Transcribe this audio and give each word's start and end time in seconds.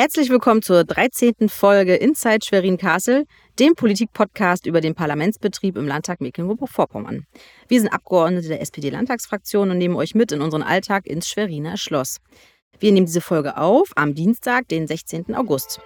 Herzlich 0.00 0.30
willkommen 0.30 0.62
zur 0.62 0.84
13. 0.84 1.48
Folge 1.48 1.96
Inside 1.96 2.46
Schwerin 2.46 2.78
Kassel, 2.78 3.24
dem 3.58 3.74
Politik-Podcast 3.74 4.64
über 4.64 4.80
den 4.80 4.94
Parlamentsbetrieb 4.94 5.76
im 5.76 5.88
Landtag 5.88 6.20
Mecklenburg-Vorpommern. 6.20 7.26
Wir 7.66 7.80
sind 7.80 7.92
Abgeordnete 7.92 8.46
der 8.46 8.60
SPD-Landtagsfraktion 8.60 9.72
und 9.72 9.78
nehmen 9.78 9.96
euch 9.96 10.14
mit 10.14 10.30
in 10.30 10.40
unseren 10.40 10.62
Alltag 10.62 11.04
ins 11.04 11.28
Schweriner 11.28 11.76
Schloss. 11.76 12.18
Wir 12.78 12.92
nehmen 12.92 13.06
diese 13.06 13.20
Folge 13.20 13.56
auf 13.56 13.90
am 13.96 14.14
Dienstag, 14.14 14.68
den 14.68 14.86
16. 14.86 15.34
August. 15.34 15.80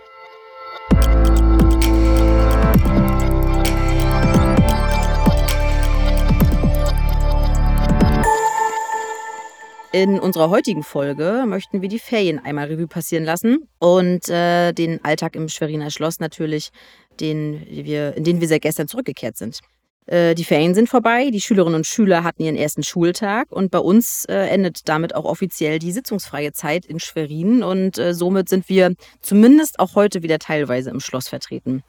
In 9.92 10.18
unserer 10.18 10.48
heutigen 10.48 10.82
Folge 10.82 11.44
möchten 11.46 11.82
wir 11.82 11.88
die 11.90 11.98
Ferien 11.98 12.38
einmal 12.38 12.68
Revue 12.68 12.86
passieren 12.86 13.24
lassen 13.24 13.68
und 13.78 14.26
äh, 14.30 14.72
den 14.72 15.04
Alltag 15.04 15.36
im 15.36 15.50
Schweriner 15.50 15.90
Schloss 15.90 16.18
natürlich, 16.18 16.70
den 17.20 17.66
wir, 17.68 18.16
in 18.16 18.24
den 18.24 18.40
wir 18.40 18.48
seit 18.48 18.62
gestern 18.62 18.88
zurückgekehrt 18.88 19.36
sind. 19.36 19.60
Äh, 20.06 20.34
die 20.34 20.44
Ferien 20.44 20.74
sind 20.74 20.88
vorbei, 20.88 21.28
die 21.30 21.42
Schülerinnen 21.42 21.74
und 21.74 21.86
Schüler 21.86 22.24
hatten 22.24 22.42
ihren 22.42 22.56
ersten 22.56 22.82
Schultag 22.82 23.52
und 23.52 23.70
bei 23.70 23.80
uns 23.80 24.24
äh, 24.30 24.46
endet 24.46 24.88
damit 24.88 25.14
auch 25.14 25.26
offiziell 25.26 25.78
die 25.78 25.92
sitzungsfreie 25.92 26.52
Zeit 26.52 26.86
in 26.86 26.98
Schwerin 26.98 27.62
und 27.62 27.98
äh, 27.98 28.14
somit 28.14 28.48
sind 28.48 28.70
wir 28.70 28.94
zumindest 29.20 29.78
auch 29.78 29.94
heute 29.94 30.22
wieder 30.22 30.38
teilweise 30.38 30.88
im 30.88 31.00
Schloss 31.00 31.28
vertreten. 31.28 31.82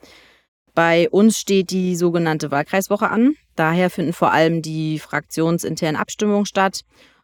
Bei 0.75 1.09
uns 1.09 1.39
steht 1.39 1.71
die 1.71 1.95
sogenannte 1.95 2.51
Wahlkreiswoche 2.51 3.07
an. 3.09 3.35
Daher 3.55 3.89
finden 3.89 4.11
vor 4.11 4.33
allem 4.33 4.61
die 4.61 4.99
fraktionsinternen 4.99 5.95
Abstimmungen 5.95 6.45
statt 6.45 6.81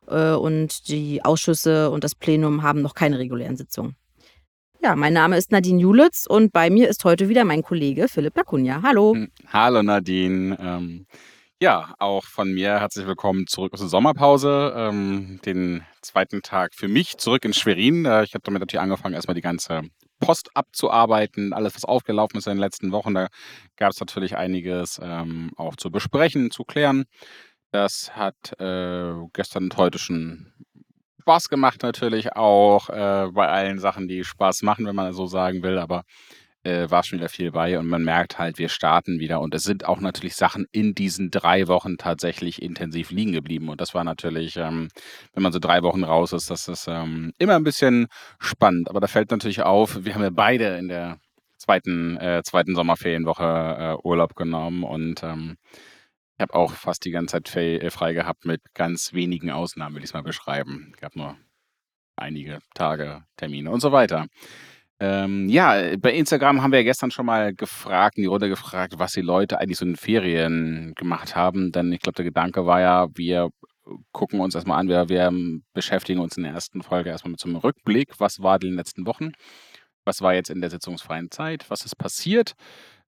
und 0.10 0.88
die 0.88 1.24
Ausschüsse 1.24 1.92
und 1.92 2.04
das 2.04 2.16
Plenum 2.16 2.64
haben 2.64 2.82
noch 2.82 2.96
keine 2.96 3.20
regulären 3.20 3.58
Sitzungen. 3.58 3.96
Ja, 4.82 4.96
mein 4.96 5.12
Name 5.12 5.38
ist 5.38 5.52
Nadine 5.52 5.82
Julitz 5.82 6.26
und 6.26 6.54
bei 6.54 6.70
mir 6.70 6.88
ist 6.88 7.04
heute 7.04 7.28
wieder 7.28 7.44
mein 7.44 7.64
Kollege 7.64 8.08
Philipp 8.08 8.38
Lacunja. 8.38 8.82
Hallo. 8.82 9.14
Hm, 9.14 9.30
hallo 9.52 9.84
Nadine. 9.84 10.58
Ähm, 10.58 11.06
ja, 11.62 11.94
auch 12.00 12.24
von 12.24 12.54
mir 12.54 12.80
herzlich 12.80 13.06
willkommen 13.06 13.46
zurück 13.46 13.74
aus 13.74 13.82
der 13.82 13.90
Sommerpause. 13.90 14.74
Ähm, 14.78 15.42
den 15.46 15.84
zweiten 16.02 16.42
Tag 16.42 16.74
für 16.74 16.88
mich 16.88 17.18
zurück 17.18 17.44
in 17.44 17.54
Schwerin. 17.54 18.06
Äh, 18.06 18.24
ich 18.24 18.34
habe 18.34 18.44
damit 18.44 18.62
natürlich 18.62 18.82
angefangen, 18.82 19.16
erstmal 19.16 19.36
die 19.36 19.42
ganze 19.42 19.82
Post 20.22 20.50
abzuarbeiten, 20.54 21.52
alles, 21.52 21.76
was 21.76 21.84
aufgelaufen 21.84 22.38
ist 22.38 22.48
in 22.48 22.54
den 22.54 22.60
letzten 22.60 22.94
Wochen. 22.94 23.14
Da 23.14 23.28
gab 23.76 23.92
es 23.92 24.00
natürlich 24.00 24.38
einiges 24.38 25.00
ähm, 25.04 25.52
auch 25.58 25.76
zu 25.76 25.92
besprechen, 25.92 26.52
zu 26.52 26.64
klären. 26.64 27.04
Das 27.72 28.16
hat, 28.16 28.60
äh, 28.60 29.14
gestern 29.34 29.66
und 29.66 29.78
heute 29.78 30.00
schon 30.00 30.52
Spaß 31.22 31.50
gemacht 31.50 31.84
natürlich 31.84 32.36
auch, 32.36 32.90
äh, 32.90 33.28
bei 33.32 33.48
allen 33.48 33.78
Sachen, 33.80 34.08
die 34.08 34.24
Spaß 34.24 34.64
machen, 34.64 34.88
wenn 34.88 34.96
man 34.96 35.14
so 35.14 35.28
sagen 35.28 35.62
will, 35.62 35.78
aber, 35.78 36.04
äh, 36.64 36.90
war 36.90 37.04
schon 37.04 37.20
wieder 37.20 37.30
viel 37.30 37.52
bei 37.52 37.78
und 37.78 37.88
man 37.88 38.04
merkt 38.04 38.40
halt, 38.40 38.58
wir 38.58 38.70
starten 38.70 39.20
wieder 39.20 39.40
und 39.40 39.54
es 39.54 39.64
sind 39.64 39.86
auch 39.86 40.00
natürlich 40.00 40.36
Sachen 40.36 40.66
in 40.72 40.96
diesen 40.96 41.30
drei 41.30 41.68
Wochen 41.68 41.98
tatsächlich 41.98 42.62
intensiv 42.62 43.12
liegen 43.12 43.34
geblieben 43.34 43.70
und 43.70 43.80
das 43.80 43.94
war 43.94 44.04
natürlich, 44.04 44.58
ähm, 44.58 44.90
wenn 45.34 45.44
man 45.44 45.54
so 45.54 45.60
drei 45.60 45.84
Wochen 45.84 46.04
raus 46.04 46.34
ist, 46.34 46.50
das 46.50 46.68
ist, 46.68 46.88
ähm, 46.88 47.34
immer 47.38 47.56
ein 47.56 47.64
bisschen 47.64 48.08
spannend. 48.40 48.90
Aber 48.90 49.00
da 49.00 49.08
fällt 49.08 49.30
natürlich 49.32 49.62
auf, 49.62 50.04
wir 50.06 50.16
haben 50.16 50.24
ja 50.24 50.32
beide 50.32 50.78
in 50.78 50.88
der 50.90 51.20
zweiten 51.58 52.18
äh, 52.18 52.42
zweiten 52.44 52.76
Sommerferienwoche, 52.76 53.98
äh, 54.02 54.08
Urlaub 54.08 54.36
genommen 54.36 54.84
und, 54.84 55.22
ähm 55.24 55.58
ich 56.40 56.42
habe 56.42 56.54
auch 56.54 56.72
fast 56.72 57.04
die 57.04 57.12
ganze 57.12 57.34
Zeit 57.34 57.50
frei, 57.50 57.76
äh, 57.80 57.90
frei 57.90 58.14
gehabt 58.14 58.46
mit 58.46 58.62
ganz 58.74 59.12
wenigen 59.12 59.52
Ausnahmen, 59.52 59.96
will 59.96 60.04
ich 60.04 60.12
es 60.12 60.14
mal 60.14 60.24
beschreiben. 60.24 60.92
Es 60.94 61.02
gab 61.02 61.18
nur 61.18 61.36
einige 62.16 62.60
Tage, 62.74 63.24
Termine 63.36 63.70
und 63.70 63.82
so 63.82 63.92
weiter. 63.92 64.28
Ähm, 65.02 65.50
ja, 65.50 65.98
bei 65.98 66.14
Instagram 66.14 66.62
haben 66.62 66.72
wir 66.72 66.86
gestern 66.86 67.12
schon 67.12 67.26
mal 67.26 67.54
gefragt, 67.54 68.18
in 68.18 68.24
die 68.24 68.28
Runde 68.28 68.48
gefragt, 68.48 68.94
was 68.98 69.12
die 69.12 69.22
Leute 69.22 69.60
eigentlich 69.60 69.80
so 69.80 69.86
in 69.86 69.98
Ferien 69.98 70.94
gemacht 70.96 71.36
haben. 71.36 71.74
Denn 71.74 71.92
ich 71.92 72.00
glaube, 72.00 72.16
der 72.16 72.26
Gedanke 72.26 72.66
war 72.66 72.80
ja, 72.80 73.08
wir 73.16 73.50
gucken 74.14 74.40
uns 74.40 74.56
erstmal 74.56 74.80
an, 74.80 74.88
wir, 74.88 75.10
wir 75.10 75.34
beschäftigen 75.74 76.22
uns 76.22 76.38
in 76.38 76.44
der 76.44 76.54
ersten 76.54 76.82
Folge 76.84 77.10
erstmal 77.10 77.32
mit 77.32 77.42
so 77.42 77.50
einem 77.50 77.58
Rückblick. 77.58 78.18
Was 78.20 78.42
war 78.42 78.56
in 78.56 78.70
den 78.70 78.76
letzten 78.76 79.06
Wochen? 79.06 79.34
Was 80.06 80.22
war 80.22 80.34
jetzt 80.34 80.50
in 80.50 80.62
der 80.62 80.70
sitzungsfreien 80.70 81.32
Zeit? 81.32 81.70
Was 81.70 81.84
ist 81.84 81.98
passiert? 81.98 82.54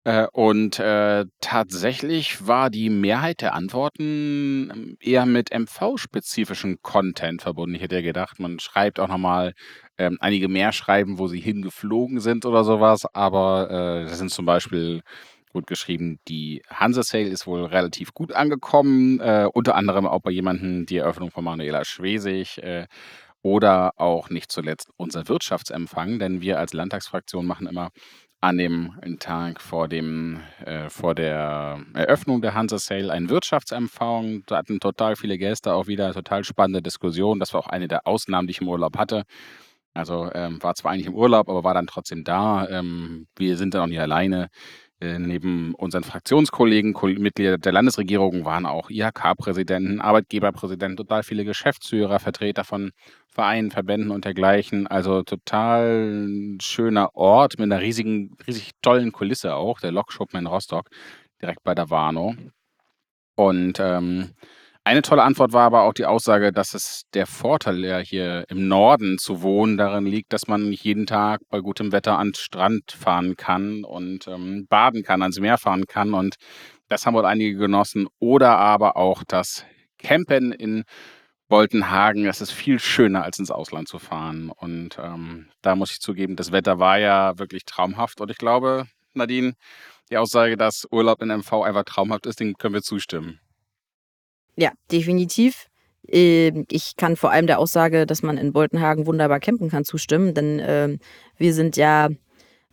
Äh, 0.03 0.25
und, 0.33 0.79
äh, 0.79 1.25
tatsächlich 1.41 2.47
war 2.47 2.71
die 2.71 2.89
Mehrheit 2.89 3.41
der 3.41 3.53
Antworten, 3.53 4.97
eher 4.99 5.27
mit 5.27 5.51
MV-spezifischem 5.51 6.81
Content 6.81 7.43
verbunden. 7.43 7.75
Ich 7.75 7.83
hätte 7.83 7.95
ja 7.95 8.01
gedacht, 8.01 8.39
man 8.39 8.57
schreibt 8.59 8.99
auch 8.99 9.07
nochmal 9.07 9.53
ähm, 9.99 10.17
einige 10.19 10.47
mehr 10.47 10.71
schreiben, 10.71 11.19
wo 11.19 11.27
sie 11.27 11.39
hingeflogen 11.39 12.19
sind 12.19 12.45
oder 12.45 12.63
sowas. 12.63 13.05
aber, 13.13 13.69
äh, 14.03 14.09
das 14.09 14.17
sind 14.17 14.31
zum 14.31 14.45
Beispiel 14.47 15.01
gut 15.53 15.67
geschrieben, 15.67 16.17
die 16.27 16.63
Hanse-Sale 16.69 17.27
ist 17.27 17.45
wohl 17.45 17.65
relativ 17.65 18.13
gut 18.13 18.31
angekommen, 18.31 19.19
unter 19.51 19.75
anderem 19.75 20.07
auch 20.07 20.21
bei 20.21 20.31
jemandem 20.31 20.85
die 20.85 20.95
Eröffnung 20.95 21.29
von 21.29 21.43
Manuela 21.43 21.83
Schwesig, 21.83 22.61
oder 23.41 23.91
auch 23.97 24.29
nicht 24.29 24.49
zuletzt 24.49 24.89
unser 24.95 25.27
Wirtschaftsempfang, 25.27 26.19
denn 26.19 26.41
wir 26.41 26.57
als 26.59 26.71
Landtagsfraktion 26.71 27.45
machen 27.45 27.67
immer 27.67 27.89
an 28.41 28.57
dem 28.57 28.95
Tag 29.19 29.61
vor 29.61 29.87
dem 29.87 30.39
äh, 30.65 30.89
vor 30.89 31.13
der 31.13 31.79
Eröffnung 31.93 32.41
der 32.41 32.55
Hansa 32.55 32.79
Sale 32.79 33.13
einen 33.13 33.29
Wirtschaftsempfang. 33.29 34.43
Da 34.47 34.57
hatten 34.57 34.79
total 34.79 35.15
viele 35.15 35.37
Gäste 35.37 35.73
auch 35.73 35.85
wieder 35.85 36.11
total 36.11 36.43
spannende 36.43 36.81
Diskussionen. 36.81 37.39
Das 37.39 37.53
war 37.53 37.61
auch 37.61 37.67
eine 37.67 37.87
der 37.87 38.07
Ausnahmen, 38.07 38.47
die 38.47 38.51
ich 38.51 38.61
im 38.61 38.67
Urlaub 38.67 38.97
hatte. 38.97 39.23
Also 39.93 40.31
ähm, 40.33 40.61
war 40.63 40.73
zwar 40.75 40.91
eigentlich 40.91 41.07
im 41.07 41.15
Urlaub, 41.15 41.49
aber 41.49 41.63
war 41.63 41.75
dann 41.75 41.87
trotzdem 41.87 42.23
da. 42.23 42.67
Ähm, 42.69 43.27
wir 43.35 43.57
sind 43.57 43.73
dann 43.75 43.83
auch 43.83 43.87
nicht 43.87 43.99
alleine. 43.99 44.49
Äh, 45.01 45.17
neben 45.17 45.73
unseren 45.73 46.03
Fraktionskollegen, 46.03 46.93
Ko 46.93 47.07
Mitglieder 47.07 47.57
der 47.57 47.71
Landesregierung 47.71 48.45
waren 48.45 48.67
auch 48.67 48.91
IHK-Präsidenten, 48.91 49.99
Arbeitgeberpräsidenten, 49.99 50.95
total 50.95 51.23
viele 51.23 51.43
Geschäftsführer, 51.43 52.19
Vertreter 52.19 52.63
von 52.63 52.91
Vereinen, 53.27 53.71
Verbänden 53.71 54.11
und 54.11 54.25
dergleichen. 54.25 54.85
Also 54.85 55.23
total 55.23 56.57
schöner 56.61 57.15
Ort 57.15 57.57
mit 57.57 57.71
einer 57.71 57.81
riesigen, 57.81 58.37
riesig 58.45 58.71
tollen 58.83 59.11
Kulisse 59.11 59.55
auch, 59.55 59.79
der 59.79 59.91
Lokschuppen 59.91 60.39
in 60.39 60.45
Rostock, 60.45 60.89
direkt 61.41 61.63
bei 61.63 61.73
der 61.73 61.89
Warnow. 61.89 62.35
Und 63.35 63.79
ähm, 63.79 64.29
eine 64.91 65.03
tolle 65.03 65.23
Antwort 65.23 65.53
war 65.53 65.63
aber 65.63 65.83
auch 65.83 65.93
die 65.93 66.05
Aussage, 66.05 66.51
dass 66.51 66.73
es 66.73 67.03
der 67.13 67.25
Vorteil 67.25 67.79
ja 67.85 67.99
hier 67.99 68.43
im 68.49 68.67
Norden 68.67 69.17
zu 69.17 69.41
wohnen 69.41 69.77
darin 69.77 70.05
liegt, 70.05 70.33
dass 70.33 70.49
man 70.49 70.67
nicht 70.69 70.83
jeden 70.83 71.05
Tag 71.05 71.39
bei 71.49 71.61
gutem 71.61 71.93
Wetter 71.93 72.19
an 72.19 72.31
den 72.31 72.35
Strand 72.35 72.91
fahren 72.91 73.37
kann 73.37 73.85
und 73.85 74.27
ähm, 74.27 74.67
baden 74.67 75.03
kann, 75.03 75.21
ans 75.21 75.39
Meer 75.39 75.57
fahren 75.57 75.85
kann. 75.87 76.13
Und 76.13 76.35
das 76.89 77.05
haben 77.05 77.13
wohl 77.13 77.25
einige 77.25 77.57
genossen. 77.57 78.09
Oder 78.19 78.57
aber 78.57 78.97
auch 78.97 79.23
das 79.25 79.63
Campen 79.97 80.51
in 80.51 80.83
Boltenhagen, 81.47 82.25
das 82.25 82.41
ist 82.41 82.51
viel 82.51 82.77
schöner, 82.77 83.23
als 83.23 83.39
ins 83.39 83.49
Ausland 83.49 83.87
zu 83.87 83.97
fahren. 83.97 84.51
Und 84.53 84.99
ähm, 85.01 85.47
da 85.61 85.77
muss 85.77 85.91
ich 85.91 86.01
zugeben, 86.01 86.35
das 86.35 86.51
Wetter 86.51 86.79
war 86.79 86.99
ja 86.99 87.39
wirklich 87.39 87.63
traumhaft. 87.63 88.19
Und 88.19 88.29
ich 88.29 88.37
glaube, 88.37 88.87
Nadine, 89.13 89.53
die 90.09 90.17
Aussage, 90.17 90.57
dass 90.57 90.85
Urlaub 90.91 91.21
in 91.21 91.29
MV 91.29 91.61
einfach 91.61 91.85
traumhaft 91.85 92.25
ist, 92.25 92.41
dem 92.41 92.57
können 92.57 92.73
wir 92.73 92.81
zustimmen. 92.81 93.39
Ja, 94.55 94.71
definitiv. 94.91 95.67
Ähm, 96.07 96.65
ich 96.69 96.95
kann 96.97 97.15
vor 97.15 97.31
allem 97.31 97.47
der 97.47 97.59
Aussage, 97.59 98.05
dass 98.05 98.23
man 98.23 98.37
in 98.37 98.53
Boltenhagen 98.53 99.05
wunderbar 99.05 99.39
campen 99.39 99.69
kann, 99.69 99.85
zustimmen, 99.85 100.33
denn 100.33 100.59
äh, 100.59 100.97
wir 101.37 101.53
sind 101.53 101.77
ja 101.77 102.09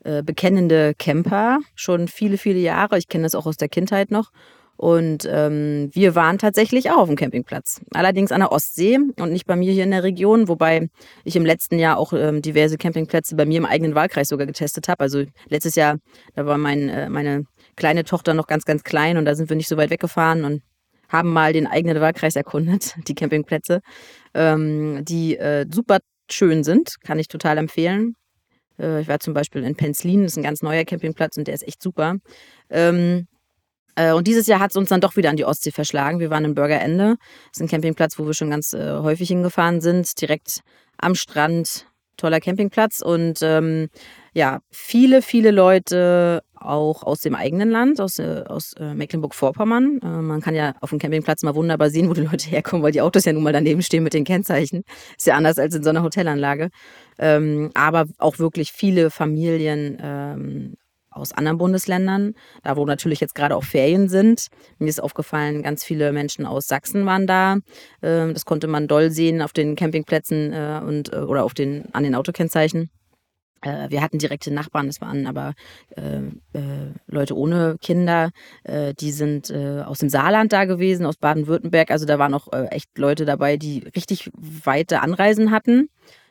äh, 0.05 0.23
bekennende 0.23 0.95
Camper 0.99 1.59
schon 1.75 2.09
viele, 2.09 2.39
viele 2.39 2.59
Jahre. 2.59 2.99
Ich 2.99 3.09
kenne 3.09 3.25
das 3.25 3.35
auch 3.35 3.47
aus 3.47 3.57
der 3.57 3.69
Kindheit 3.69 4.11
noch. 4.11 4.31
Und 4.77 5.29
ähm, 5.29 5.91
wir 5.93 6.15
waren 6.15 6.39
tatsächlich 6.39 6.93
auch 6.93 6.99
auf 6.99 7.09
dem 7.09 7.17
Campingplatz. 7.17 7.81
Allerdings 7.93 8.31
an 8.31 8.39
der 8.39 8.53
Ostsee 8.53 8.97
und 9.19 9.33
nicht 9.33 9.45
bei 9.45 9.57
mir 9.57 9.73
hier 9.73 9.83
in 9.83 9.91
der 9.91 10.05
Region, 10.05 10.47
wobei 10.47 10.89
ich 11.25 11.35
im 11.35 11.45
letzten 11.45 11.81
Jahr 11.81 11.99
auch 11.99 12.13
ähm, 12.13 12.43
diverse 12.43 12.79
Campingplätze 12.79 13.35
bei 13.35 13.45
mir 13.45 13.59
im 13.59 13.67
eigenen 13.67 13.97
Wahlkreis 13.97 14.29
sogar 14.29 14.47
getestet 14.47 14.87
habe. 14.87 15.01
Also 15.01 15.25
letztes 15.49 15.75
Jahr, 15.75 15.97
da 16.37 16.47
war 16.47 16.59
mein, 16.59 16.89
äh, 16.89 17.09
meine 17.09 17.43
kleine 17.75 18.05
Tochter 18.05 18.35
noch 18.35 18.47
ganz, 18.47 18.65
ganz 18.65 18.85
klein 18.85 19.17
und 19.17 19.25
da 19.25 19.35
sind 19.35 19.49
wir 19.49 19.57
nicht 19.57 19.67
so 19.67 19.77
weit 19.77 19.91
weggefahren 19.91 20.45
und 20.45 20.63
haben 21.09 21.33
mal 21.33 21.53
den 21.53 21.67
eigenen 21.67 22.01
Wahlkreis 22.01 22.37
erkundet, 22.37 22.95
die 23.09 23.15
Campingplätze, 23.15 23.81
ähm, 24.35 25.05
die 25.05 25.37
äh, 25.37 25.67
super 25.71 25.99
schön 26.31 26.65
sind, 26.65 27.01
kann 27.03 27.19
ich 27.19 27.29
total 27.29 27.59
empfehlen. 27.59 28.15
Äh, 28.79 29.01
ich 29.01 29.09
war 29.09 29.21
zum 29.21 29.35
Beispiel 29.35 29.65
in 29.65 29.77
Penzlin, 29.77 30.23
das 30.23 30.33
ist 30.33 30.37
ein 30.37 30.43
ganz 30.43 30.63
neuer 30.63 30.85
Campingplatz 30.85 31.37
und 31.37 31.47
der 31.47 31.55
ist 31.55 31.67
echt 31.67 31.83
super. 31.83 32.17
Ähm, 32.71 33.27
äh, 33.97 34.13
und 34.13 34.27
dieses 34.27 34.47
Jahr 34.47 34.61
hat 34.61 34.71
es 34.71 34.77
uns 34.77 34.91
dann 34.91 35.01
doch 35.01 35.17
wieder 35.17 35.31
an 35.31 35.37
die 35.37 35.45
Ostsee 35.45 35.73
verschlagen. 35.73 36.21
Wir 36.21 36.31
waren 36.31 36.45
in 36.45 36.55
Bürgerende. 36.55 37.17
Das 37.49 37.57
ist 37.57 37.63
ein 37.63 37.69
Campingplatz, 37.69 38.19
wo 38.19 38.27
wir 38.27 38.35
schon 38.35 38.51
ganz 38.51 38.73
äh, 38.73 38.99
häufig 38.99 39.29
hingefahren 39.29 39.81
sind, 39.81 40.21
direkt 40.21 40.61
am 40.99 41.15
Strand. 41.15 41.87
Toller 42.19 42.41
Campingplatz 42.41 43.01
und 43.01 43.39
ähm, 43.43 43.89
ja, 44.35 44.59
viele, 44.71 45.23
viele 45.23 45.53
Leute 45.53 46.43
auch 46.69 47.03
aus 47.03 47.21
dem 47.21 47.35
eigenen 47.35 47.71
Land, 47.71 48.01
aus, 48.01 48.19
äh, 48.19 48.45
aus 48.47 48.75
äh, 48.75 48.95
Mecklenburg-Vorpommern. 48.95 50.01
Äh, 50.03 50.07
man 50.07 50.41
kann 50.41 50.55
ja 50.55 50.75
auf 50.81 50.91
dem 50.91 50.99
Campingplatz 50.99 51.43
mal 51.43 51.55
wunderbar 51.55 51.91
sehen, 51.91 52.09
wo 52.09 52.15
die 52.15 52.23
Leute 52.23 52.49
herkommen, 52.51 52.83
weil 52.83 52.93
die 52.93 53.01
Autos 53.01 53.25
ja 53.25 53.33
nun 53.33 53.43
mal 53.43 53.53
daneben 53.53 53.83
stehen 53.83 54.03
mit 54.03 54.15
den 54.15 54.25
Kennzeichen. 54.25 54.85
Ist 55.17 55.27
ja 55.27 55.37
anders 55.37 55.59
als 55.59 55.75
in 55.75 55.83
so 55.83 55.91
einer 55.91 56.03
Hotelanlage. 56.03 56.71
Ähm, 57.19 57.71
aber 57.75 58.07
auch 58.19 58.39
wirklich 58.39 58.73
viele 58.73 59.11
Familien 59.11 59.99
ähm, 60.01 60.75
aus 61.11 61.33
anderen 61.33 61.59
Bundesländern, 61.59 62.35
da 62.63 62.77
wo 62.77 62.85
natürlich 62.85 63.21
jetzt 63.21 63.35
gerade 63.35 63.57
auch 63.57 63.65
Ferien 63.65 64.09
sind. 64.09 64.47
Mir 64.79 64.89
ist 64.89 65.03
aufgefallen, 65.03 65.63
ganz 65.63 65.85
viele 65.85 66.13
Menschen 66.13 66.47
aus 66.47 66.67
Sachsen 66.67 67.07
waren 67.07 67.27
da. 67.27 67.57
Ähm, 68.03 68.35
das 68.35 68.45
konnte 68.45 68.69
man 68.69 68.87
doll 68.89 69.11
sehen 69.11 69.43
auf 69.43 69.53
den 69.53 69.77
Campingplätzen 69.77 70.53
äh, 70.53 70.81
und, 70.87 71.13
äh, 71.13 71.17
oder 71.17 71.45
auf 71.45 71.55
den, 71.55 71.93
an 71.93 72.05
den 72.05 72.15
Autokennzeichen. 72.15 72.91
Äh, 73.63 73.91
wir 73.91 74.03
hatten 74.03 74.19
direkte 74.19 74.53
Nachbarn, 74.53 74.87
das 74.87 75.01
waren 75.01 75.27
aber 75.27 75.55
äh, 75.97 76.19
äh, 76.53 76.93
Leute 77.07 77.37
ohne 77.37 77.77
Kinder, 77.81 78.31
äh, 78.65 78.95
die 78.95 79.13
sind 79.13 79.51
äh, 79.51 79.83
aus 79.83 79.99
dem 79.99 80.09
Saarland 80.09 80.53
da 80.53 80.65
gewesen, 80.65 81.07
aus 81.07 81.17
Baden-Württemberg. 81.17 81.91
Also 81.91 82.07
da 82.07 82.19
waren 82.19 82.35
auch 82.35 82.49
echt 82.71 82.97
Leute 82.99 83.25
dabei, 83.25 83.57
die 83.57 83.85
richtig 83.95 84.31
weite 84.35 85.01
Anreisen 85.01 85.51
hatten, 85.51 85.89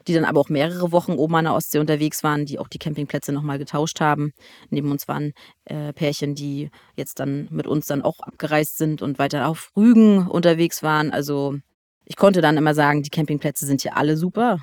die 0.07 0.13
dann 0.13 0.25
aber 0.25 0.39
auch 0.39 0.49
mehrere 0.49 0.91
Wochen 0.91 1.13
oben 1.13 1.35
an 1.35 1.45
der 1.45 1.53
Ostsee 1.53 1.79
unterwegs 1.79 2.23
waren, 2.23 2.45
die 2.45 2.59
auch 2.59 2.67
die 2.67 2.79
Campingplätze 2.79 3.33
nochmal 3.33 3.57
getauscht 3.57 3.99
haben. 3.99 4.31
Neben 4.69 4.91
uns 4.91 5.07
waren 5.07 5.33
Pärchen, 5.65 6.33
die 6.33 6.69
jetzt 6.95 7.19
dann 7.19 7.47
mit 7.51 7.67
uns 7.67 7.87
dann 7.87 8.01
auch 8.01 8.19
abgereist 8.21 8.77
sind 8.77 9.01
und 9.01 9.19
weiter 9.19 9.47
auf 9.47 9.71
Rügen 9.75 10.27
unterwegs 10.27 10.81
waren. 10.81 11.11
Also 11.11 11.57
ich 12.05 12.15
konnte 12.15 12.39
dann 12.39 12.55
immer 12.55 12.73
sagen, 12.73 13.03
die 13.03 13.09
Campingplätze 13.09 13.65
sind 13.65 13.81
hier 13.81 13.97
alle 13.97 14.15
super 14.15 14.59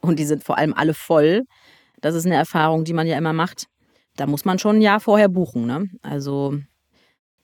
und 0.00 0.18
die 0.18 0.24
sind 0.24 0.42
vor 0.42 0.56
allem 0.56 0.72
alle 0.72 0.94
voll. 0.94 1.42
Das 2.02 2.14
ist 2.14 2.26
eine 2.26 2.34
Erfahrung, 2.34 2.84
die 2.84 2.92
man 2.92 3.06
ja 3.06 3.16
immer 3.16 3.32
macht. 3.32 3.68
Da 4.16 4.26
muss 4.26 4.44
man 4.44 4.58
schon 4.58 4.76
ein 4.76 4.82
Jahr 4.82 5.00
vorher 5.00 5.28
buchen. 5.28 5.66
Ne? 5.66 5.88
Also 6.02 6.58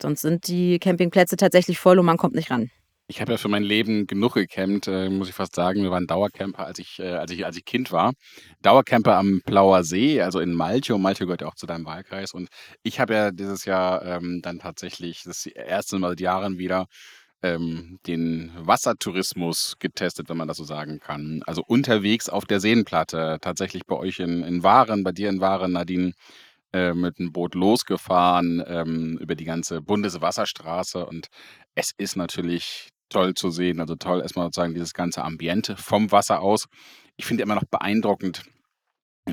sonst 0.02 0.20
sind 0.20 0.48
die 0.48 0.78
Campingplätze 0.78 1.36
tatsächlich 1.36 1.78
voll 1.78 1.98
und 1.98 2.04
man 2.04 2.18
kommt 2.18 2.34
nicht 2.34 2.50
ran. 2.50 2.70
Ich 3.10 3.22
habe 3.22 3.32
ja 3.32 3.38
für 3.38 3.48
mein 3.48 3.62
Leben 3.62 4.06
genug 4.06 4.34
gecampt, 4.34 4.86
äh, 4.86 5.08
muss 5.08 5.30
ich 5.30 5.34
fast 5.34 5.54
sagen. 5.54 5.82
Wir 5.82 5.90
waren 5.90 6.06
Dauercamper, 6.06 6.66
als 6.66 6.78
ich, 6.78 6.98
äh, 6.98 7.14
als 7.14 7.30
ich, 7.30 7.46
als 7.46 7.56
ich 7.56 7.64
Kind 7.64 7.90
war. 7.90 8.12
Dauercamper 8.60 9.16
am 9.16 9.40
Plauer 9.46 9.82
See, 9.82 10.20
also 10.20 10.40
in 10.40 10.52
Malchow. 10.52 10.98
Malchow 10.98 11.20
gehört 11.26 11.40
ja 11.40 11.46
auch 11.46 11.54
zu 11.54 11.64
deinem 11.64 11.86
Wahlkreis. 11.86 12.34
Und 12.34 12.50
ich 12.82 13.00
habe 13.00 13.14
ja 13.14 13.30
dieses 13.30 13.64
Jahr 13.64 14.04
ähm, 14.04 14.40
dann 14.42 14.58
tatsächlich 14.58 15.22
das 15.24 15.46
erste 15.46 15.98
Mal 15.98 16.10
seit 16.10 16.20
Jahren 16.20 16.58
wieder 16.58 16.84
ähm, 17.42 17.98
den 18.06 18.52
Wassertourismus 18.56 19.76
getestet, 19.78 20.28
wenn 20.28 20.36
man 20.36 20.48
das 20.48 20.56
so 20.56 20.64
sagen 20.64 20.98
kann. 21.00 21.42
Also 21.46 21.62
unterwegs 21.66 22.28
auf 22.28 22.44
der 22.44 22.60
Seenplatte, 22.60 23.38
tatsächlich 23.40 23.86
bei 23.86 23.96
euch 23.96 24.18
in, 24.18 24.42
in 24.42 24.62
Waren, 24.62 25.04
bei 25.04 25.12
dir 25.12 25.28
in 25.28 25.40
Waren, 25.40 25.72
Nadine, 25.72 26.12
äh, 26.72 26.92
mit 26.92 27.18
einem 27.18 27.32
Boot 27.32 27.54
losgefahren 27.54 28.62
ähm, 28.66 29.18
über 29.18 29.34
die 29.34 29.44
ganze 29.44 29.80
Bundeswasserstraße. 29.80 31.06
Und 31.06 31.28
es 31.74 31.92
ist 31.96 32.16
natürlich 32.16 32.90
toll 33.08 33.34
zu 33.34 33.50
sehen. 33.50 33.80
Also 33.80 33.94
toll 33.94 34.20
erstmal 34.20 34.46
sozusagen 34.46 34.74
dieses 34.74 34.92
ganze 34.92 35.24
Ambiente 35.24 35.76
vom 35.76 36.12
Wasser 36.12 36.40
aus. 36.40 36.66
Ich 37.16 37.26
finde 37.26 37.42
immer 37.42 37.54
noch 37.54 37.64
beeindruckend, 37.64 38.42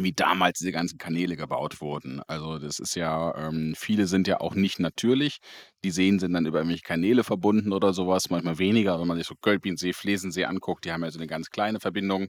wie 0.04 0.14
damals 0.14 0.60
diese 0.60 0.72
ganzen 0.72 0.98
Kanäle 0.98 1.36
gebaut 1.36 1.82
wurden. 1.82 2.22
Also 2.28 2.60
das 2.60 2.80
ist 2.80 2.96
ja, 2.96 3.36
ähm, 3.36 3.74
viele 3.78 4.08
sind 4.08 4.28
ja 4.28 4.40
auch 4.42 4.56
nicht 4.56 4.80
natürlich. 4.80 5.40
Die 5.84 5.92
Seen 5.92 6.20
sind 6.20 6.34
dann 6.34 6.46
über 6.46 6.60
irgendwelche 6.60 6.84
Kanäle 6.84 7.24
verbunden 7.24 7.74
oder 7.74 7.94
sowas, 7.94 8.30
manchmal 8.30 8.58
weniger. 8.60 9.00
Wenn 9.00 9.08
man 9.08 9.18
sich 9.18 9.28
so 9.28 9.36
Gölpinsee, 9.42 9.94
Flesensee 9.94 10.46
anguckt, 10.46 10.86
die 10.86 10.92
haben 10.92 11.04
ja 11.04 11.12
so 11.12 11.20
eine 11.20 11.28
ganz 11.28 11.50
kleine 11.50 11.80
Verbindung. 11.80 12.28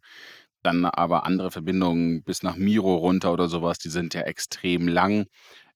Dann 0.63 0.85
aber 0.85 1.27
andere 1.27 1.51
Verbindungen 1.51 2.23
bis 2.25 2.43
nach 2.43 2.57
Miro 2.57 2.97
runter 2.97 3.33
oder 3.33 3.49
sowas, 3.49 3.79
die 3.79 3.91
sind 3.91 4.15
ja 4.15 4.23
extrem 4.23 4.89
lang. 4.89 5.27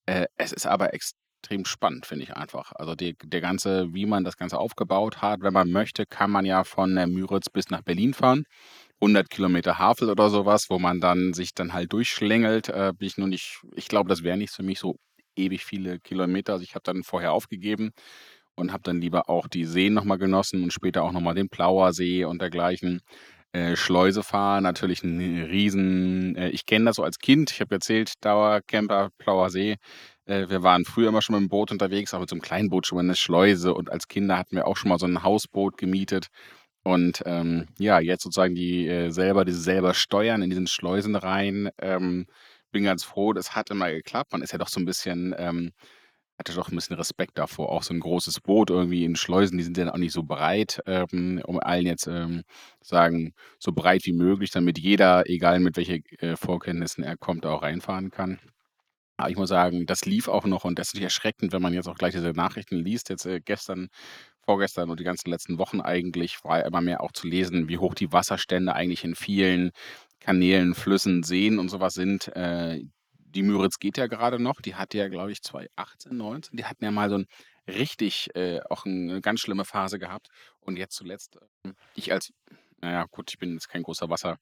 Äh, 0.06 0.26
es 0.36 0.52
ist 0.52 0.66
aber 0.66 0.94
extrem 0.94 1.64
spannend, 1.64 2.06
finde 2.06 2.24
ich 2.24 2.36
einfach. 2.36 2.72
Also 2.74 2.94
die, 2.94 3.16
der 3.24 3.40
ganze, 3.40 3.94
wie 3.94 4.06
man 4.06 4.24
das 4.24 4.36
Ganze 4.36 4.58
aufgebaut 4.58 5.22
hat, 5.22 5.42
wenn 5.42 5.52
man 5.52 5.70
möchte, 5.70 6.06
kann 6.06 6.30
man 6.30 6.44
ja 6.44 6.64
von 6.64 6.94
der 6.94 7.06
Müritz 7.06 7.50
bis 7.50 7.70
nach 7.70 7.82
Berlin 7.82 8.14
fahren. 8.14 8.44
100 9.00 9.30
Kilometer 9.30 9.78
Havel 9.78 10.10
oder 10.10 10.30
sowas, 10.30 10.66
wo 10.68 10.78
man 10.78 11.00
dann 11.00 11.32
sich 11.32 11.54
dann 11.54 11.72
halt 11.72 11.92
durchschlängelt. 11.92 12.68
Äh, 12.68 12.92
bin 12.96 13.08
ich 13.08 13.16
nur 13.18 13.28
nicht, 13.28 13.60
ich 13.74 13.88
glaube, 13.88 14.08
das 14.08 14.22
wäre 14.22 14.36
nicht 14.36 14.52
für 14.52 14.62
mich 14.62 14.78
so 14.78 14.96
ewig 15.36 15.64
viele 15.64 15.98
Kilometer. 16.00 16.54
Also 16.54 16.64
ich 16.64 16.74
habe 16.74 16.82
dann 16.84 17.02
vorher 17.02 17.32
aufgegeben 17.32 17.92
und 18.54 18.72
habe 18.72 18.82
dann 18.82 19.00
lieber 19.00 19.28
auch 19.28 19.48
die 19.48 19.64
Seen 19.64 19.94
nochmal 19.94 20.18
genossen 20.18 20.62
und 20.62 20.72
später 20.72 21.02
auch 21.02 21.12
nochmal 21.12 21.34
den 21.34 21.48
Plauersee 21.48 22.24
und 22.24 22.40
dergleichen. 22.42 23.00
Äh, 23.52 23.74
Schleuse 23.74 24.22
fahren, 24.22 24.62
natürlich 24.62 25.02
ein 25.02 25.42
riesen, 25.42 26.36
äh, 26.36 26.50
ich 26.50 26.66
kenne 26.66 26.84
das 26.84 26.96
so 26.96 27.02
als 27.02 27.18
Kind, 27.18 27.50
ich 27.50 27.60
habe 27.60 27.74
erzählt, 27.74 28.12
Dauercamper, 28.24 29.10
Plauersee. 29.18 29.76
Äh, 30.26 30.48
wir 30.48 30.62
waren 30.62 30.84
früher 30.84 31.08
immer 31.08 31.20
schon 31.20 31.34
mit 31.34 31.42
dem 31.42 31.48
Boot 31.48 31.72
unterwegs, 31.72 32.14
auch 32.14 32.20
mit 32.20 32.28
so 32.28 32.36
einem 32.36 32.42
kleinen 32.42 32.70
Boot 32.70 32.86
schon 32.86 32.96
mal 32.96 33.02
eine 33.02 33.16
Schleuse 33.16 33.74
und 33.74 33.90
als 33.90 34.06
Kinder 34.06 34.38
hatten 34.38 34.54
wir 34.54 34.68
auch 34.68 34.76
schon 34.76 34.90
mal 34.90 35.00
so 35.00 35.06
ein 35.06 35.24
Hausboot 35.24 35.78
gemietet 35.78 36.28
und 36.82 37.22
ähm, 37.26 37.66
ja, 37.78 38.00
jetzt 38.00 38.22
sozusagen 38.22 38.54
die 38.54 38.88
äh, 38.88 39.10
selber, 39.10 39.44
diese 39.44 39.60
selber 39.60 39.94
steuern 39.94 40.42
in 40.42 40.50
diesen 40.50 40.66
Schleusen 40.66 41.14
rein. 41.16 41.70
Ähm, 41.78 42.26
bin 42.72 42.84
ganz 42.84 43.04
froh, 43.04 43.32
das 43.32 43.54
hat 43.54 43.70
immer 43.70 43.90
geklappt. 43.90 44.32
Man 44.32 44.42
ist 44.42 44.52
ja 44.52 44.58
doch 44.58 44.68
so 44.68 44.80
ein 44.80 44.86
bisschen, 44.86 45.34
ähm, 45.38 45.72
hatte 46.38 46.54
doch 46.54 46.70
ein 46.70 46.76
bisschen 46.76 46.96
Respekt 46.96 47.38
davor. 47.38 47.70
Auch 47.70 47.82
so 47.82 47.92
ein 47.94 48.00
großes 48.00 48.40
Boot 48.40 48.70
irgendwie 48.70 49.04
in 49.04 49.16
Schleusen, 49.16 49.58
die 49.58 49.64
sind 49.64 49.76
ja 49.76 49.92
auch 49.92 49.98
nicht 49.98 50.12
so 50.12 50.22
breit, 50.22 50.80
ähm, 50.86 51.42
um 51.44 51.60
allen 51.60 51.86
jetzt 51.86 52.06
ähm, 52.06 52.44
sagen, 52.80 53.34
so 53.58 53.72
breit 53.72 54.06
wie 54.06 54.12
möglich, 54.12 54.50
damit 54.50 54.78
jeder, 54.78 55.28
egal 55.28 55.60
mit 55.60 55.76
welchen 55.76 56.04
äh, 56.20 56.36
Vorkenntnissen 56.36 57.04
er 57.04 57.16
kommt, 57.16 57.44
auch 57.46 57.62
reinfahren 57.62 58.10
kann. 58.10 58.38
Aber 59.18 59.30
ich 59.30 59.36
muss 59.36 59.50
sagen, 59.50 59.84
das 59.86 60.06
lief 60.06 60.28
auch 60.28 60.46
noch 60.46 60.64
und 60.64 60.78
das 60.78 60.88
ist 60.88 60.94
natürlich 60.94 61.04
erschreckend, 61.12 61.52
wenn 61.52 61.60
man 61.62 61.74
jetzt 61.74 61.88
auch 61.88 61.98
gleich 61.98 62.14
diese 62.14 62.30
Nachrichten 62.32 62.76
liest. 62.76 63.10
Jetzt 63.10 63.26
äh, 63.26 63.40
gestern 63.44 63.88
vorgestern 64.44 64.90
und 64.90 65.00
die 65.00 65.04
ganzen 65.04 65.30
letzten 65.30 65.58
Wochen 65.58 65.80
eigentlich 65.80 66.42
war 66.44 66.64
immer 66.64 66.80
mehr 66.80 67.02
auch 67.02 67.12
zu 67.12 67.26
lesen, 67.26 67.68
wie 67.68 67.78
hoch 67.78 67.94
die 67.94 68.12
Wasserstände 68.12 68.74
eigentlich 68.74 69.04
in 69.04 69.14
vielen 69.14 69.70
Kanälen, 70.20 70.74
Flüssen, 70.74 71.22
Seen 71.22 71.58
und 71.58 71.68
sowas 71.68 71.94
sind. 71.94 72.28
Äh, 72.36 72.82
die 73.34 73.42
Müritz 73.42 73.78
geht 73.78 73.96
ja 73.96 74.06
gerade 74.06 74.38
noch. 74.38 74.60
Die 74.60 74.74
hatte 74.74 74.98
ja, 74.98 75.08
glaube 75.08 75.32
ich, 75.32 75.42
2018, 75.42 76.16
19. 76.16 76.56
Die 76.56 76.64
hatten 76.64 76.84
ja 76.84 76.90
mal 76.90 77.08
so 77.08 77.18
ein 77.18 77.26
richtig, 77.66 78.28
äh, 78.34 78.60
auch 78.68 78.84
eine 78.84 79.20
ganz 79.20 79.40
schlimme 79.40 79.64
Phase 79.64 79.98
gehabt. 79.98 80.28
Und 80.60 80.76
jetzt 80.76 80.96
zuletzt, 80.96 81.38
äh, 81.64 81.72
ich 81.94 82.12
als, 82.12 82.32
naja, 82.80 83.06
gut, 83.10 83.30
ich 83.30 83.38
bin 83.38 83.52
jetzt 83.52 83.68
kein 83.68 83.82
großer 83.82 84.10
Wasser, 84.10 84.38